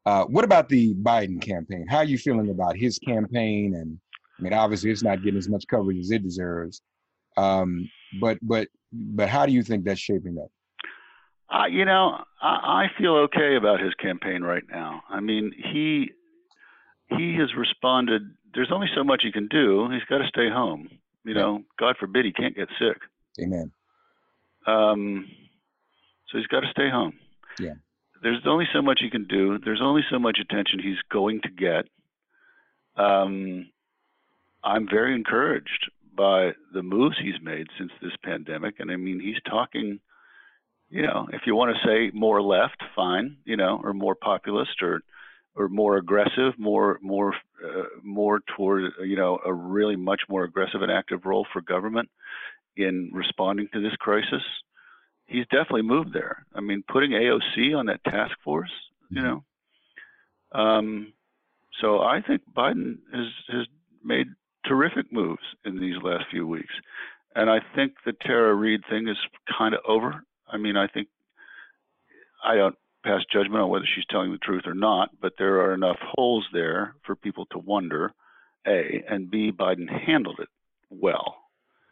uh, 0.06 0.24
what 0.26 0.46
about 0.46 0.70
the 0.70 0.96
biden 0.96 1.42
campaign 1.42 1.86
how 1.90 1.98
are 1.98 2.06
you 2.06 2.18
feeling 2.18 2.50
about 2.50 2.78
his 2.78 2.98
campaign 3.00 3.76
and 3.76 4.00
i 4.40 4.44
mean 4.44 4.54
obviously 4.54 4.90
it's 4.90 5.04
not 5.04 5.22
getting 5.22 5.38
as 5.38 5.50
much 5.50 5.66
coverage 5.70 5.98
as 6.00 6.12
it 6.12 6.24
deserves 6.24 6.82
um, 7.38 7.90
but 8.22 8.38
but 8.42 8.68
but 8.92 9.28
how 9.30 9.46
do 9.46 9.52
you 9.52 9.64
think 9.64 9.84
that's 9.84 10.00
shaping 10.00 10.38
up 10.38 10.50
Uh, 11.52 11.66
you 11.66 11.84
know, 11.84 12.24
I, 12.42 12.86
I 12.86 12.92
feel 12.98 13.16
okay 13.26 13.56
about 13.56 13.80
his 13.80 13.94
campaign 13.96 14.44
right 14.44 14.64
now. 14.70 15.02
I 15.10 15.20
mean, 15.20 15.52
he 15.72 16.12
he 17.18 17.36
has 17.40 17.50
responded. 17.58 18.22
There's 18.54 18.72
only 18.72 18.88
so 18.96 19.04
much 19.04 19.22
he 19.24 19.32
can 19.32 19.48
do. 19.48 19.90
He's 19.92 20.04
got 20.10 20.20
to 20.20 20.28
stay 20.28 20.50
home. 20.50 20.90
You 21.26 21.34
know, 21.34 21.64
God 21.80 21.96
forbid 22.00 22.26
he 22.26 22.32
can't 22.32 22.56
get 22.56 22.70
sick. 22.80 22.98
amen 23.44 23.72
Um, 24.68 25.26
so 26.32 26.38
he's 26.38 26.48
got 26.48 26.62
to 26.62 26.70
stay 26.72 26.90
home. 26.90 27.14
Yeah. 27.60 27.74
There's 28.22 28.42
only 28.46 28.66
so 28.74 28.82
much 28.82 29.00
he 29.02 29.10
can 29.10 29.26
do. 29.26 29.60
There's 29.60 29.82
only 29.82 30.02
so 30.10 30.20
much 30.20 30.40
attention 30.40 30.80
he's 30.80 31.02
going 31.12 31.42
to 31.42 31.50
get. 31.50 31.86
Um, 32.96 33.70
I'm 34.64 34.88
very 34.90 35.16
encouraged 35.16 35.90
by 36.16 36.52
the 36.74 36.84
moves 36.84 37.16
he's 37.22 37.42
made 37.42 37.68
since 37.78 37.92
this 38.02 38.12
pandemic. 38.24 38.76
And 38.80 38.92
I 38.92 38.98
mean, 38.98 39.22
he's 39.22 39.42
talking, 39.50 40.00
you 40.90 41.02
know, 41.04 41.30
if 41.32 41.44
you 41.46 41.56
want 41.56 41.76
to 41.76 41.88
say 41.88 42.12
more 42.14 42.42
left, 42.42 42.84
fine, 42.94 43.38
you 43.46 43.56
know, 43.56 43.80
or 43.82 43.94
more 43.94 44.16
populist 44.16 44.82
or 44.82 45.02
or 45.56 45.68
more 45.68 45.98
aggressive, 45.98 46.54
more 46.58 47.00
more 47.02 47.34
uh, 47.66 47.84
more 48.04 48.40
toward 48.56 48.92
you 49.04 49.16
know 49.16 49.40
a 49.46 49.54
really 49.54 49.96
much 49.96 50.22
more 50.30 50.44
aggressive 50.44 50.82
and 50.82 50.92
active 50.92 51.26
role 51.26 51.46
for 51.52 51.62
government 51.62 52.10
in 52.76 53.12
responding 53.14 53.68
to 53.74 53.82
this 53.82 53.96
crisis. 54.00 54.44
He's 55.30 55.46
definitely 55.48 55.84
moved 55.84 56.12
there. 56.12 56.44
I 56.56 56.60
mean, 56.62 56.84
putting 56.88 57.12
AOC 57.12 57.78
on 57.78 57.86
that 57.86 58.04
task 58.04 58.36
force, 58.44 58.72
you 59.12 59.22
Mhm. 59.22 59.24
know. 59.24 59.44
Um, 60.52 61.14
so 61.80 62.02
I 62.02 62.20
think 62.22 62.42
Biden 62.54 62.98
has 63.14 63.28
has 63.50 63.68
made 64.04 64.28
terrific 64.66 65.12
moves 65.12 65.44
in 65.66 65.80
these 65.80 66.02
last 66.02 66.26
few 66.30 66.48
weeks, 66.48 66.74
and 67.36 67.50
I 67.50 67.60
think 67.76 68.02
the 68.04 68.14
Tara 68.14 68.54
Reade 68.56 68.84
thing 68.86 69.08
is 69.08 69.18
kind 69.46 69.76
of 69.76 69.82
over. 69.86 70.24
I 70.48 70.58
mean, 70.58 70.76
I 70.76 70.88
think 70.88 71.10
I 72.44 72.56
don't 72.56 72.78
pass 73.04 73.24
judgment 73.26 73.62
on 73.62 73.70
whether 73.70 73.86
she's 73.86 74.06
telling 74.08 74.32
the 74.32 74.40
truth 74.40 74.66
or 74.66 74.74
not, 74.74 75.12
but 75.22 75.38
there 75.38 75.62
are 75.62 75.74
enough 75.74 76.00
holes 76.00 76.48
there 76.52 76.96
for 77.04 77.16
people 77.16 77.46
to 77.48 77.60
wonder, 77.60 78.14
a 78.66 79.04
and 79.08 79.30
b 79.30 79.52
Biden 79.52 79.88
handled 79.88 80.40
it 80.40 80.50
well. 80.90 81.39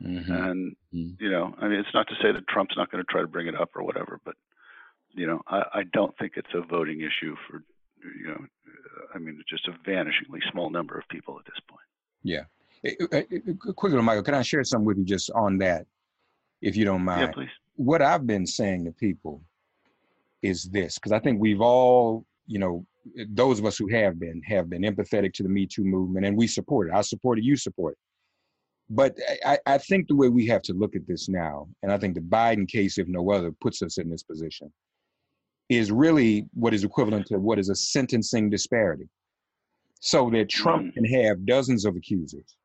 Mhm. 0.02 0.30
And 0.50 0.76
Mhm. 0.94 1.20
you 1.20 1.30
know, 1.30 1.56
I 1.60 1.68
mean, 1.68 1.80
it's 1.80 1.94
not 1.94 2.08
to 2.10 2.16
say 2.22 2.32
that 2.32 2.48
Trump's 2.48 2.78
not 2.78 2.92
going 2.92 3.04
to 3.04 3.12
try 3.12 3.22
to 3.22 3.28
bring 3.28 3.48
it 3.48 3.56
up 3.56 3.70
or 3.76 3.84
whatever, 3.84 4.20
but 4.24 4.36
you 5.14 5.26
know, 5.26 5.42
I, 5.48 5.64
I 5.74 5.84
don't 5.94 6.16
think 6.18 6.34
it's 6.36 6.54
a 6.54 6.62
voting 6.62 7.02
issue 7.02 7.36
for 7.50 7.64
you 8.04 8.28
know, 8.28 8.36
uh, 8.36 9.16
I 9.16 9.18
mean, 9.18 9.38
it's 9.40 9.50
just 9.50 9.68
a 9.68 9.72
vanishingly 9.90 10.40
small 10.52 10.70
number 10.70 10.98
of 10.98 11.08
people 11.10 11.38
at 11.40 11.46
this 11.46 11.60
point. 11.68 11.88
yeah 12.24 12.44
Eh, 12.84 12.94
eh, 13.12 13.24
eh, 13.32 13.54
quickly 13.76 14.00
michael 14.04 14.22
can 14.22 14.36
i 14.36 14.44
share 14.44 14.64
something 14.64 14.86
with 14.86 15.00
you 15.00 15.04
just 15.04 15.32
on 15.32 15.58
that 15.58 15.88
if 16.62 16.76
you 16.78 16.86
don't 16.86 17.02
mind 17.04 17.22
Yeah, 17.22 17.32
please. 17.34 17.50
what 17.76 18.04
I've 18.04 18.28
been 18.28 18.46
saying 18.46 18.86
to 18.86 18.92
people 18.92 19.42
is 20.44 20.66
this, 20.66 20.96
because 21.00 21.12
I 21.12 21.20
think 21.20 21.42
we've 21.42 21.62
all, 21.62 22.26
you 22.46 22.60
know, 22.60 22.86
those 23.30 23.58
of 23.60 23.66
us 23.66 23.78
who 23.80 23.88
have 23.90 24.20
been 24.20 24.42
have 24.44 24.70
been 24.70 24.84
empathetic 24.84 25.34
to 25.34 25.44
the 25.44 25.50
Me 25.50 25.66
Too 25.66 25.84
movement, 25.84 26.26
and 26.28 26.38
we 26.38 26.46
support 26.46 26.88
it. 26.90 26.94
I 26.94 27.02
support 27.02 27.40
it. 27.40 27.44
You 27.44 27.56
support 27.56 27.94
it. 27.94 28.00
But 28.90 29.18
I, 29.46 29.60
I 29.66 29.78
think 29.78 30.08
the 30.08 30.16
way 30.16 30.30
we 30.30 30.46
have 30.48 30.62
to 30.64 30.74
look 30.74 30.96
at 30.96 31.06
this 31.08 31.28
now, 31.28 31.68
and 31.84 31.92
I 31.92 31.98
think 31.98 32.16
the 32.16 32.22
Biden 32.22 32.68
case, 32.68 32.98
if 32.98 33.08
no 33.08 33.30
other, 33.32 33.52
puts 33.52 33.82
us 33.82 33.98
in 33.98 34.10
this 34.10 34.24
position, 34.24 34.72
is 35.70 35.92
really 35.92 36.46
what 36.54 36.74
is 36.74 36.86
equivalent 36.86 37.26
to 37.28 37.38
what 37.40 37.60
is 37.60 37.70
a 37.70 37.76
sentencing 37.76 38.50
disparity. 38.50 39.10
So 40.00 40.30
that 40.30 40.50
Trump 40.50 40.88
Mhm. 40.88 40.94
can 40.94 41.06
have 41.06 41.46
dozens 41.46 41.84
of 41.84 41.98
accusers, 41.98 42.56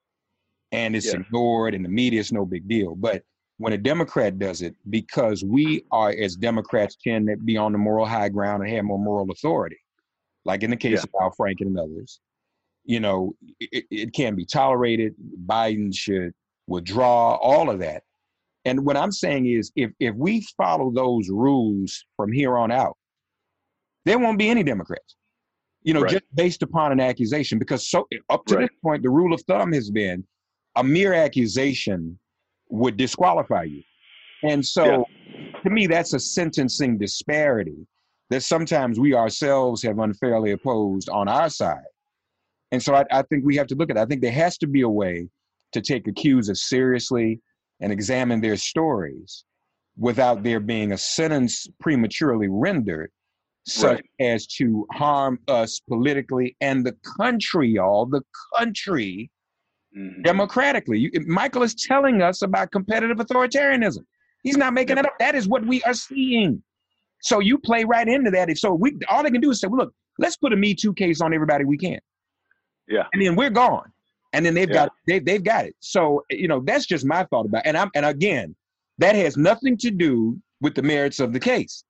and 0.71 0.95
it's 0.95 1.07
Yeah. 1.07 1.21
ignored, 1.21 1.75
and 1.75 1.85
the 1.85 1.89
media 1.89 2.21
is 2.21 2.31
no 2.31 2.45
big 2.45 2.69
deal. 2.69 2.95
But 2.95 3.25
when 3.57 3.73
a 3.73 3.79
Democrat 3.79 4.39
does 4.39 4.63
it, 4.63 4.77
because 4.91 5.43
we 5.43 5.85
are, 5.91 6.11
as 6.11 6.37
Democrats, 6.37 6.97
tend 7.03 7.27
to 7.29 7.37
be 7.37 7.57
on 7.57 7.73
the 7.73 7.79
moral 7.79 8.07
high 8.07 8.29
ground 8.29 8.63
and 8.63 8.71
have 8.73 8.85
more 8.85 8.99
moral 8.99 9.29
authority, 9.31 9.79
like 10.45 10.63
in 10.63 10.71
the 10.71 10.77
case 10.77 10.99
Yeah. 10.99 11.05
of 11.05 11.11
Al 11.21 11.33
Franken 11.33 11.67
and 11.67 11.79
others, 11.79 12.21
you 12.85 13.01
know, 13.01 13.35
it, 13.61 13.85
it 13.91 14.13
can 14.13 14.35
be 14.35 14.45
tolerated. 14.45 15.15
Biden 15.47 15.95
should 15.95 16.33
withdraw, 16.67 17.35
all 17.37 17.71
of 17.71 17.79
that. 17.81 18.03
And 18.65 18.85
what 18.85 18.97
I'm 18.97 19.13
saying 19.13 19.47
is, 19.47 19.73
if 19.75 19.91
if 19.99 20.15
we 20.15 20.47
follow 20.57 20.93
those 20.93 21.29
rules 21.29 22.05
from 22.17 22.33
here 22.33 22.57
on 22.57 22.71
out, 22.71 22.97
there 24.05 24.19
won't 24.19 24.39
be 24.39 24.49
any 24.49 24.63
Democrats. 24.63 25.17
You 25.83 25.95
know, 25.95 26.03
Right. 26.03 26.13
just 26.13 26.25
based 26.35 26.63
upon 26.63 26.93
an 26.93 27.01
accusation, 27.01 27.59
because 27.59 27.89
so 27.89 28.07
up 28.31 28.45
to 28.47 28.55
Right. 28.55 28.63
this 28.63 28.71
point, 28.83 29.03
the 29.03 29.11
rule 29.11 29.35
of 29.35 29.43
thumb 29.43 29.73
has 29.73 29.91
been 29.91 30.25
a 30.77 30.85
mere 30.85 31.13
accusation 31.13 32.19
would 32.69 32.97
disqualify 32.97 33.65
you. 33.65 33.83
And 34.45 34.65
so, 34.65 35.05
to 35.65 35.71
me, 35.71 35.87
that's 35.87 36.15
a 36.15 36.21
sentencing 36.21 36.99
disparity 36.99 37.87
that 38.31 38.43
sometimes 38.43 38.99
we 38.99 39.15
ourselves 39.15 39.83
have 39.83 39.99
unfairly 39.99 40.53
opposed 40.53 41.09
on 41.09 41.29
our 41.29 41.51
side. 41.51 41.83
And 42.73 42.83
so, 42.83 42.95
I, 42.95 43.05
I 43.13 43.23
think 43.23 43.45
we 43.45 43.55
have 43.57 43.67
to 43.69 43.75
look 43.75 43.91
at. 43.91 43.97
It. 43.97 44.01
I 44.01 44.07
think 44.07 44.23
there 44.23 44.33
has 44.33 44.59
to 44.59 44.67
be 44.67 44.81
a 44.81 44.89
way 44.89 45.29
to 45.73 45.81
take 45.81 46.09
accusers 46.09 46.69
seriously 46.69 47.41
and 47.81 47.93
examine 47.93 48.41
their 48.41 48.57
stories 48.57 49.45
without 49.97 50.43
there 50.43 50.59
being 50.61 50.93
a 50.93 50.99
sentence 50.99 51.67
prematurely 51.81 52.49
rendered 52.49 53.11
such 53.67 54.01
Right. 54.01 54.05
as 54.35 54.47
to 54.47 54.87
harm 54.93 55.39
us 55.49 55.81
politically 55.89 56.57
and 56.61 56.85
the 56.85 56.97
country, 57.21 57.69
y'all, 57.71 58.07
the 58.07 58.23
country 58.57 59.31
Mhm. 59.97 60.25
democratically. 60.25 60.99
You, 60.99 61.11
Michael 61.27 61.63
is 61.63 61.75
telling 61.75 62.23
us 62.23 62.41
about 62.43 62.71
competitive 62.73 63.19
authoritarianism. 63.19 64.05
He's 64.43 64.57
not 64.57 64.73
making 64.73 64.97
it 64.99 65.05
up. 65.07 65.13
That 65.19 65.35
is 65.35 65.47
what 65.47 65.65
we 65.67 65.83
are 65.85 65.93
seeing. 65.95 66.63
So 67.21 67.39
you 67.41 67.59
play 67.59 67.85
right 67.85 68.09
into 68.09 68.31
that. 68.31 68.49
If 68.49 68.59
so, 68.59 68.73
we 68.75 68.99
all 69.09 69.23
they 69.23 69.31
can 69.31 69.41
do 69.43 69.51
is 69.51 69.61
say, 69.61 69.69
"Well, 69.69 69.81
look, 69.85 69.95
let's 70.19 70.37
put 70.37 70.53
a 70.53 70.57
Me 70.57 70.75
Too 70.75 70.95
case 70.95 71.21
on 71.21 71.33
everybody 71.35 71.65
we 71.65 71.77
can," 71.77 72.01
Yeah. 72.93 73.05
and 73.13 73.23
then 73.23 73.35
we're 73.37 73.51
gone. 73.51 73.91
And 74.35 74.45
then 74.47 74.55
they've 74.55 74.69
Yeah. 74.69 74.75
got 74.87 74.93
they 75.07 75.19
they've 75.19 75.43
got 75.45 75.67
it. 75.67 75.77
So 75.81 76.25
you 76.31 76.49
know 76.49 76.61
that's 76.61 76.87
just 76.87 77.05
my 77.05 77.25
thought 77.25 77.47
about. 77.47 77.65
It. 77.65 77.69
And 77.69 77.77
I'm 77.77 77.91
and 77.95 78.07
again, 78.07 78.55
that 78.99 79.15
has 79.15 79.37
nothing 79.37 79.77
to 79.79 79.91
do 79.91 80.41
with 80.61 80.75
the 80.75 80.83
merits 80.83 81.21
of 81.21 81.33
the 81.33 81.41
case. 81.41 81.85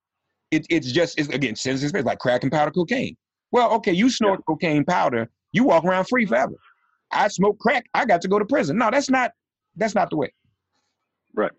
It, 0.50 0.66
it's 0.70 0.90
just 0.92 1.18
it's, 1.18 1.28
again 1.28 1.56
sentencing 1.56 1.88
space 1.90 2.04
like 2.04 2.18
crack 2.18 2.42
and 2.42 2.52
powder 2.52 2.70
cocaine. 2.70 3.16
Well, 3.52 3.70
okay, 3.74 3.92
you 3.92 4.08
snort 4.10 4.44
cocaine 4.46 4.84
powder, 4.84 5.28
you 5.52 5.64
walk 5.64 5.84
around 5.84 6.06
free 6.06 6.26
forever. 6.26 6.54
I 7.12 7.28
smoke 7.28 7.58
crack, 7.58 7.84
I 7.94 8.06
got 8.06 8.22
to 8.22 8.28
go 8.28 8.38
to 8.38 8.44
prison. 8.44 8.78
No, 8.78 8.90
that's 8.90 9.10
not 9.10 9.32
that's 9.76 9.94
not 9.94 10.10
the 10.10 10.16
way. 10.16 10.32
Right. 11.34 11.52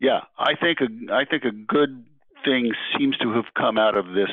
Yeah, 0.00 0.20
I 0.38 0.54
think 0.54 0.78
a 0.80 1.12
I 1.12 1.24
think 1.24 1.44
a 1.44 1.50
good 1.52 2.04
thing 2.44 2.72
seems 2.98 3.16
to 3.18 3.32
have 3.34 3.44
come 3.56 3.76
out 3.76 3.96
of 3.96 4.06
this 4.14 4.30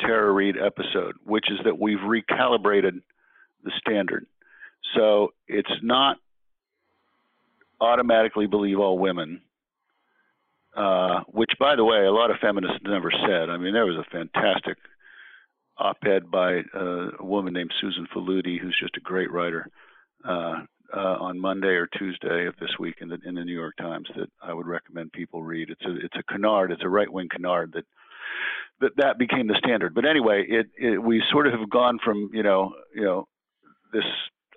Tara 0.00 0.32
Reade 0.32 0.56
episode, 0.58 1.14
which 1.24 1.50
is 1.50 1.58
that 1.64 1.78
we've 1.78 1.98
recalibrated 1.98 3.00
the 3.64 3.72
standard. 3.78 4.26
So 4.94 5.32
it's 5.46 5.70
not 5.82 6.16
automatically 7.80 8.46
believe 8.46 8.78
all 8.78 8.98
women, 8.98 9.40
uh, 10.76 11.20
which, 11.28 11.50
by 11.58 11.76
the 11.76 11.84
way, 11.84 12.04
a 12.04 12.12
lot 12.12 12.30
of 12.30 12.36
feminists 12.40 12.78
never 12.84 13.10
said. 13.10 13.50
I 13.50 13.56
mean, 13.56 13.72
there 13.72 13.86
was 13.86 13.96
a 13.96 14.10
fantastic 14.10 14.76
op-ed 15.78 16.30
by 16.30 16.60
uh, 16.74 17.10
a 17.18 17.24
woman 17.24 17.54
named 17.54 17.72
Susan 17.80 18.06
Faludi, 18.14 18.58
who's 18.60 18.78
just 18.80 18.96
a 18.96 19.00
great 19.00 19.30
writer, 19.30 19.66
uh, 20.24 20.60
uh, 20.94 21.16
on 21.20 21.40
Monday 21.40 21.68
or 21.68 21.86
Tuesday 21.86 22.46
of 22.46 22.54
this 22.60 22.70
week 22.78 22.96
in 23.00 23.08
the 23.08 23.18
in 23.24 23.34
the 23.34 23.44
New 23.44 23.54
York 23.54 23.76
Times 23.76 24.08
that 24.16 24.28
I 24.42 24.52
would 24.52 24.66
recommend 24.66 25.12
people 25.12 25.42
read. 25.42 25.70
It's 25.70 25.84
a 25.84 25.96
it's 26.04 26.16
a 26.16 26.32
canard, 26.32 26.72
it's 26.72 26.82
a 26.84 26.88
right-wing 26.88 27.28
canard 27.30 27.72
that 27.74 27.84
that 28.80 28.92
that 28.96 29.18
became 29.18 29.46
the 29.46 29.60
standard. 29.64 29.94
But 29.94 30.04
anyway, 30.04 30.44
it, 30.48 30.66
it 30.76 31.02
we 31.02 31.22
sort 31.30 31.46
of 31.46 31.58
have 31.58 31.70
gone 31.70 31.98
from 32.04 32.30
you 32.32 32.42
know 32.42 32.74
you 32.94 33.04
know 33.04 33.28
this 33.92 34.04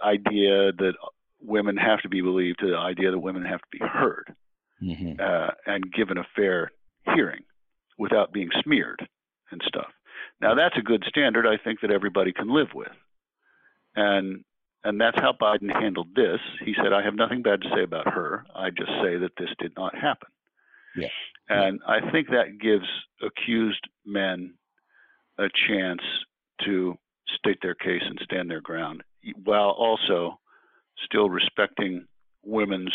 idea 0.04 0.72
that 0.74 0.94
women 1.42 1.78
have 1.78 2.02
to 2.02 2.10
be 2.10 2.22
believed 2.22 2.60
to 2.60 2.70
the 2.70 2.78
idea 2.78 3.12
that 3.12 3.20
women 3.20 3.44
have 3.44 3.60
to 3.60 3.68
be 3.72 3.80
heard 3.80 4.34
Mm-hmm. 4.82 5.14
uh, 5.22 5.52
and 5.66 5.94
given 5.94 6.18
a 6.18 6.28
fair 6.36 6.72
hearing 7.16 7.44
without 7.98 8.34
being 8.34 8.50
smeared 8.64 9.08
and 9.50 9.62
stuff. 9.66 9.88
Now 10.42 10.56
that's 10.56 10.76
a 10.78 10.82
good 10.82 11.06
standard 11.08 11.48
I 11.48 11.58
think 11.64 11.80
that 11.82 11.92
everybody 11.92 12.34
can 12.34 12.54
live 12.54 12.70
with. 12.74 12.92
And 13.96 14.44
and 14.84 15.00
that's 15.00 15.18
how 15.18 15.32
Biden 15.32 15.72
handled 15.72 16.10
this. 16.16 16.40
He 16.66 16.74
said, 16.76 16.92
I 16.92 17.02
have 17.02 17.16
nothing 17.16 17.44
bad 17.44 17.62
to 17.62 17.70
say 17.74 17.84
about 17.84 18.12
her. 18.14 18.46
I 18.54 18.72
just 18.72 18.92
say 19.02 19.18
that 19.18 19.32
this 19.38 19.50
did 19.58 19.72
not 19.78 19.96
happen. 19.96 20.28
Yeah. 20.98 21.08
And 21.48 21.80
I 21.88 22.12
think 22.12 22.28
that 22.30 22.60
gives 22.60 22.88
accused 23.22 23.88
men 24.06 24.56
a 25.38 25.48
chance 25.70 26.02
to 26.66 26.98
state 27.28 27.60
their 27.62 27.76
case 27.76 28.04
and 28.06 28.20
stand 28.22 28.52
their 28.52 28.60
ground 28.60 29.02
while 29.44 29.70
also 29.72 30.40
still 31.06 31.30
respecting 31.30 32.06
women's 32.44 32.94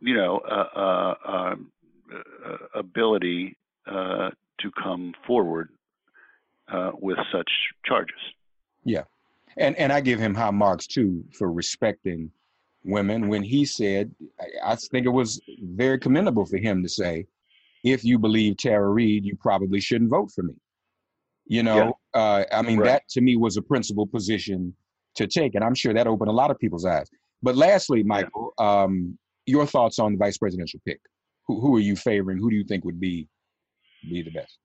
you 0.00 0.14
know, 0.14 0.38
uh, 0.38 0.78
uh, 0.78 1.14
um, 1.24 1.72
uh, 2.12 2.78
ability 2.78 3.56
uh, 3.86 4.30
to 4.60 4.70
come 4.82 5.14
forward 5.26 5.70
uh, 6.68 6.92
with 7.00 7.18
such 7.32 7.50
charges. 7.84 8.18
Yeah, 8.84 9.04
and 9.56 9.76
and 9.76 9.92
I 9.92 10.00
give 10.00 10.18
him 10.18 10.34
high 10.34 10.50
marks 10.50 10.86
too 10.86 11.24
for 11.32 11.50
respecting 11.52 12.30
women 12.84 13.28
when 13.28 13.42
he 13.42 13.64
said, 13.64 14.14
I, 14.64 14.76
think 14.76 15.06
it 15.06 15.10
was 15.10 15.40
very 15.60 15.98
commendable 15.98 16.46
for 16.46 16.56
him 16.56 16.84
to 16.84 16.88
say, 16.88 17.26
if 17.82 18.04
you 18.04 18.16
believe 18.16 18.58
Tara 18.58 18.88
Reade, 18.88 19.24
you 19.24 19.34
probably 19.34 19.80
shouldn't 19.80 20.10
vote 20.10 20.30
for 20.32 20.44
me. 20.44 20.54
You 21.46 21.64
know, 21.64 21.98
uh, 22.14 22.44
I 22.52 22.62
mean, 22.62 22.78
Right. 22.78 22.86
that 22.86 23.08
to 23.10 23.20
me 23.20 23.36
was 23.36 23.56
a 23.56 23.62
principal 23.62 24.06
position 24.06 24.72
to 25.16 25.26
take, 25.26 25.54
and 25.54 25.64
I'm 25.64 25.74
sure 25.74 25.92
that 25.94 26.06
opened 26.06 26.30
a 26.30 26.34
lot 26.34 26.50
of 26.50 26.58
people's 26.58 26.84
eyes. 26.84 27.08
But 27.42 27.56
lastly, 27.56 28.02
Michael, 28.02 28.52
um, 28.58 29.18
your 29.46 29.66
thoughts 29.66 29.98
on 29.98 30.12
the 30.12 30.18
vice 30.18 30.38
presidential 30.38 30.80
pick? 30.86 31.00
Who 31.46 31.60
who 31.60 31.76
are 31.76 31.80
you 31.80 31.96
favoring? 31.96 32.38
Who 32.38 32.50
do 32.50 32.56
you 32.56 32.64
think 32.64 32.84
would 32.84 33.00
be 33.00 33.28
be 34.02 34.22
the 34.22 34.30
best? 34.30 34.58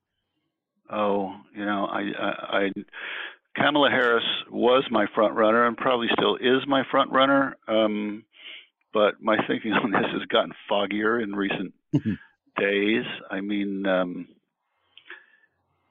Oh, 0.90 1.34
you 1.56 1.66
know, 1.66 1.86
I, 1.86 2.02
I, 2.20 2.58
I 2.58 2.72
Kamala 3.56 3.90
Harris 3.90 4.24
was 4.50 4.84
my 4.92 5.06
front 5.14 5.36
runner 5.36 5.68
and 5.68 5.78
probably 5.78 6.08
still 6.18 6.36
is 6.36 6.66
my 6.68 6.84
front 6.90 7.12
runner. 7.12 7.56
Um, 7.68 8.24
but 8.94 9.22
my 9.22 9.38
thinking 9.48 9.74
on 9.84 9.92
this 9.92 10.06
has 10.12 10.26
gotten 10.28 10.54
foggier 10.70 11.22
in 11.24 11.34
recent 11.34 11.74
days. 12.58 13.06
I 13.30 13.42
mean, 13.42 13.86
um, 13.86 14.28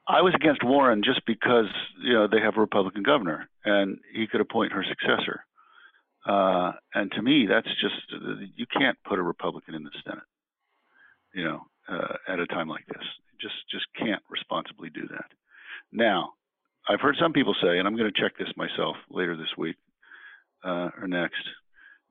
I 0.07 0.21
was 0.21 0.33
against 0.35 0.63
Warren 0.63 1.03
just 1.03 1.21
because 1.25 1.67
you 2.03 2.13
know 2.13 2.27
they 2.27 2.41
have 2.41 2.57
a 2.57 2.61
Republican 2.61 3.03
governor 3.03 3.47
and 3.65 3.97
he 4.13 4.27
could 4.27 4.41
appoint 4.41 4.71
her 4.73 4.83
successor. 4.87 5.43
Uh, 6.25 6.73
and 6.93 7.11
to 7.13 7.21
me, 7.21 7.47
that's 7.49 7.67
just 7.81 7.95
you 8.55 8.65
can't 8.77 8.97
put 9.07 9.19
a 9.19 9.23
Republican 9.23 9.73
in 9.75 9.83
the 9.83 9.89
Senate. 10.05 10.23
You 11.33 11.43
know, 11.45 11.61
uh, 11.89 12.13
at 12.27 12.39
a 12.39 12.45
time 12.47 12.67
like 12.67 12.85
this, 12.87 13.03
just 13.39 13.55
just 13.71 13.85
can't 13.97 14.21
responsibly 14.29 14.89
do 14.89 15.07
that. 15.09 15.25
Now, 15.91 16.33
I've 16.87 17.01
heard 17.01 17.15
some 17.19 17.33
people 17.33 17.55
say, 17.61 17.79
and 17.79 17.87
I'm 17.87 17.95
going 17.95 18.11
to 18.11 18.21
check 18.21 18.33
this 18.37 18.49
myself 18.55 18.95
later 19.09 19.35
this 19.35 19.47
week 19.57 19.75
uh, 20.63 20.89
or 20.99 21.07
next, 21.07 21.41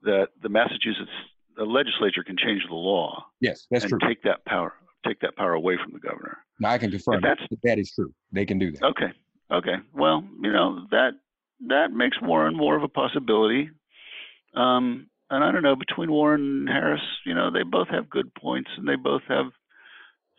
that 0.03 0.29
the 0.43 0.49
Massachusetts 0.49 1.11
the 1.57 1.65
legislature 1.65 2.23
can 2.25 2.37
change 2.39 2.63
the 2.69 2.75
law 2.75 3.25
Yes, 3.41 3.67
that's 3.71 3.85
and 3.85 3.91
true. 4.01 4.09
take 4.09 4.23
that 4.23 4.45
power 4.47 4.73
take 5.07 5.21
that 5.21 5.35
power 5.37 5.55
away 5.55 5.77
from 5.83 5.93
the 5.93 5.99
governor. 5.99 6.39
Now 6.59 6.71
I 6.71 6.79
can 6.79 6.91
confirm 6.91 7.17
If 7.17 7.23
that's- 7.23 7.47
that 7.51 7.59
that 7.65 7.79
is 7.79 7.93
true. 7.95 8.13
They 8.33 8.45
can 8.47 8.59
do 8.59 8.71
that. 8.73 8.83
Okay. 8.85 9.13
Okay. 9.51 9.77
Well, 9.95 10.25
you 10.43 10.53
know 10.53 10.87
that 10.91 11.13
that 11.69 11.93
makes 11.93 12.17
Warren 12.21 12.57
more 12.57 12.77
of 12.77 12.83
a 12.83 12.89
possibility. 12.89 13.71
Um, 14.55 15.09
and 15.31 15.45
I 15.45 15.53
don't 15.53 15.63
know 15.63 15.77
between 15.77 16.11
Warren 16.11 16.41
and 16.41 16.69
Harris, 16.69 17.03
you 17.25 17.35
know, 17.35 17.51
they 17.51 17.63
both 17.63 17.89
have 17.89 18.11
good 18.11 18.35
points 18.35 18.71
and 18.77 18.89
they 18.89 18.97
both 18.97 19.23
have 19.29 19.47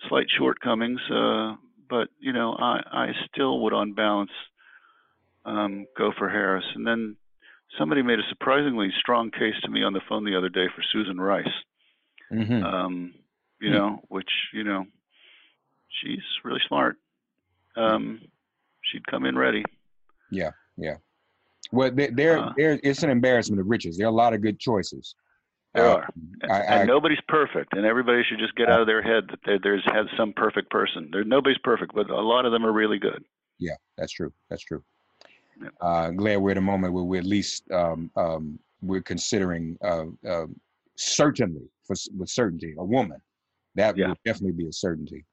slight 0.10 0.28
shortcomings. 0.38 1.00
Uh, 1.10 1.56
but 1.90 2.10
you 2.20 2.34
know, 2.34 2.54
I 2.60 2.82
I 2.92 3.08
still 3.28 3.62
would 3.62 3.74
on 3.74 3.94
balance 3.94 4.32
um, 5.46 5.86
go 5.98 6.12
for 6.18 6.30
Harris. 6.30 6.66
And 6.76 6.86
then 6.86 7.16
somebody 7.78 8.02
made 8.02 8.20
a 8.20 8.30
surprisingly 8.30 8.90
strong 9.00 9.32
case 9.32 9.56
to 9.64 9.70
me 9.72 9.84
on 9.84 9.94
the 9.94 10.02
phone 10.10 10.26
the 10.26 10.38
other 10.38 10.50
day 10.50 10.68
for 10.76 10.84
Susan 10.92 11.20
Rice. 11.20 11.48
hmm 12.30 12.64
Um, 12.64 13.14
you 13.60 13.70
Hmm. 13.70 13.76
know, 13.76 14.00
which 14.10 14.32
you 14.54 14.64
know, 14.64 14.86
she's 16.02 16.24
really 16.44 16.62
smart. 16.68 16.98
Um, 17.78 18.20
she'd 18.84 19.08
come 19.08 19.26
in 19.26 19.38
ready. 19.38 19.64
Yeah, 20.32 20.52
yeah. 20.78 20.98
Well, 21.72 21.92
there, 21.92 22.12
there, 22.12 22.40
Uh, 22.40 22.54
there. 22.58 22.80
It's 22.84 23.04
an 23.04 23.10
embarrassment 23.10 23.60
of 23.62 23.68
riches. 23.68 23.98
There 23.98 24.08
are 24.08 24.10
a 24.10 24.14
lot 24.16 24.34
of 24.34 24.42
good 24.42 24.60
choices. 24.60 25.16
There 25.74 25.86
Uh, 25.88 25.96
are. 25.98 26.10
And, 26.42 26.52
I, 26.52 26.60
and 26.60 26.80
I, 26.82 26.86
nobody's 26.86 27.22
perfect, 27.28 27.74
and 27.74 27.86
everybody 27.86 28.24
should 28.24 28.40
just 28.40 28.56
get 28.56 28.70
out 28.70 28.82
of 28.82 28.88
their 28.88 29.02
head 29.02 29.24
that 29.30 29.40
there, 29.46 29.60
there's 29.60 29.84
has 29.86 30.06
some 30.18 30.34
perfect 30.34 30.70
person. 30.70 31.10
There, 31.12 31.24
nobody's 31.24 31.60
perfect, 31.60 31.94
but 31.96 32.10
a 32.10 32.20
lot 32.22 32.46
of 32.46 32.52
them 32.52 32.66
are 32.66 32.74
really 32.74 33.00
good. 33.00 33.24
yeah, 33.58 33.76
that's 33.98 34.12
true. 34.12 34.34
That's 34.50 34.64
true. 34.64 34.84
Yeah. 35.62 35.70
Uh, 35.80 36.10
glad 36.10 36.38
we're 36.38 36.52
at 36.52 36.58
a 36.58 36.62
moment 36.62 36.94
where 36.94 37.04
we're 37.04 37.20
at 37.20 37.26
least 37.26 37.70
um, 37.72 38.10
um, 38.16 38.58
we're 38.82 39.02
considering 39.04 39.78
uh, 39.84 40.06
uh, 40.28 40.48
certainly 40.98 41.70
for 41.86 41.96
with 42.18 42.30
certainty 42.30 42.74
a 42.80 42.84
woman. 42.84 43.22
That 43.76 43.96
Yeah. 43.96 44.10
would 44.10 44.18
definitely 44.26 44.54
be 44.64 44.68
a 44.68 44.74
certainty. 44.74 45.24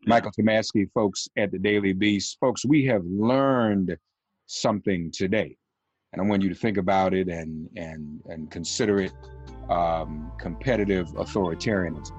Yeah. 0.00 0.08
Michael 0.08 0.32
Tomasky, 0.32 0.90
folks 0.92 1.28
at 1.36 1.52
the 1.52 1.58
Daily 1.58 1.92
Beast, 1.92 2.38
folks, 2.40 2.64
we 2.64 2.86
have 2.86 3.04
learned 3.04 3.96
something 4.46 5.10
today, 5.12 5.56
and 6.12 6.22
I 6.22 6.24
want 6.24 6.42
you 6.42 6.48
to 6.48 6.54
think 6.54 6.76
about 6.76 7.14
it 7.14 7.28
and 7.28 7.68
and 7.76 8.20
and 8.26 8.50
consider 8.50 9.00
it 9.00 9.12
um, 9.70 10.32
competitive 10.38 11.08
authoritarianism, 11.14 12.12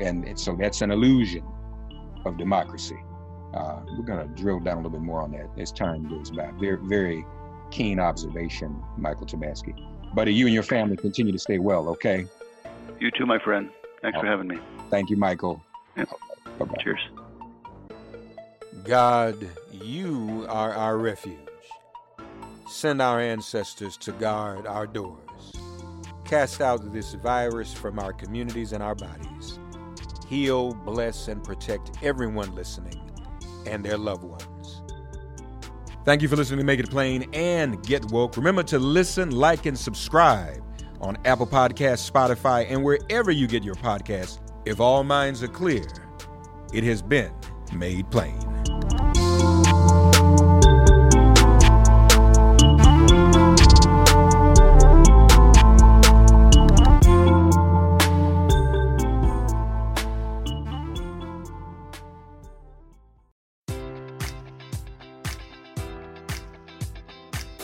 and, 0.00 0.24
and 0.24 0.38
so 0.38 0.56
that's 0.58 0.80
an 0.82 0.90
illusion 0.90 1.44
of 2.24 2.36
democracy. 2.36 2.98
Uh, 3.54 3.80
we're 3.96 4.04
going 4.04 4.20
to 4.20 4.34
drill 4.40 4.60
down 4.60 4.74
a 4.74 4.76
little 4.76 4.90
bit 4.90 5.00
more 5.00 5.22
on 5.22 5.32
that 5.32 5.48
as 5.58 5.72
time 5.72 6.08
goes 6.08 6.30
by. 6.30 6.50
Very 6.60 6.78
very 6.82 7.24
keen 7.70 7.98
observation, 7.98 8.82
Michael 8.96 9.26
Tomasky. 9.26 9.74
Buddy, 10.14 10.32
you 10.32 10.46
and 10.46 10.54
your 10.54 10.62
family 10.62 10.96
continue 10.96 11.32
to 11.32 11.38
stay 11.38 11.58
well. 11.58 11.88
Okay. 11.88 12.26
You 12.98 13.10
too, 13.10 13.26
my 13.26 13.38
friend. 13.38 13.70
Thanks 14.02 14.18
for 14.18 14.26
having 14.26 14.48
me. 14.48 14.58
Thank 14.90 15.10
you, 15.10 15.16
Michael. 15.16 15.62
Yeah. 15.96 16.04
Bye 16.58 16.64
bye. 16.64 16.74
Cheers. 16.82 17.00
God, 18.84 19.46
you 19.70 20.46
are 20.48 20.72
our 20.72 20.96
refuge. 20.96 21.47
Send 22.68 23.00
our 23.00 23.18
ancestors 23.18 23.96
to 23.96 24.12
guard 24.12 24.66
our 24.66 24.86
doors. 24.86 25.52
Cast 26.24 26.60
out 26.60 26.92
this 26.92 27.14
virus 27.14 27.72
from 27.72 27.98
our 27.98 28.12
communities 28.12 28.72
and 28.72 28.82
our 28.82 28.94
bodies. 28.94 29.58
Heal, 30.28 30.74
bless, 30.74 31.28
and 31.28 31.42
protect 31.42 32.02
everyone 32.02 32.54
listening 32.54 33.00
and 33.66 33.82
their 33.82 33.96
loved 33.96 34.24
ones. 34.24 34.82
Thank 36.04 36.20
you 36.20 36.28
for 36.28 36.36
listening 36.36 36.58
to 36.58 36.64
Make 36.64 36.80
It 36.80 36.90
Plain 36.90 37.30
and 37.32 37.82
Get 37.84 38.04
Woke. 38.12 38.36
Remember 38.36 38.62
to 38.64 38.78
listen, 38.78 39.30
like, 39.30 39.64
and 39.64 39.76
subscribe 39.76 40.62
on 41.00 41.16
Apple 41.24 41.46
Podcasts, 41.46 42.10
Spotify, 42.10 42.66
and 42.68 42.84
wherever 42.84 43.30
you 43.30 43.46
get 43.46 43.64
your 43.64 43.76
podcasts. 43.76 44.40
If 44.66 44.78
all 44.78 45.04
minds 45.04 45.42
are 45.42 45.48
clear, 45.48 45.86
it 46.74 46.84
has 46.84 47.00
been 47.00 47.32
made 47.72 48.10
plain. 48.10 48.47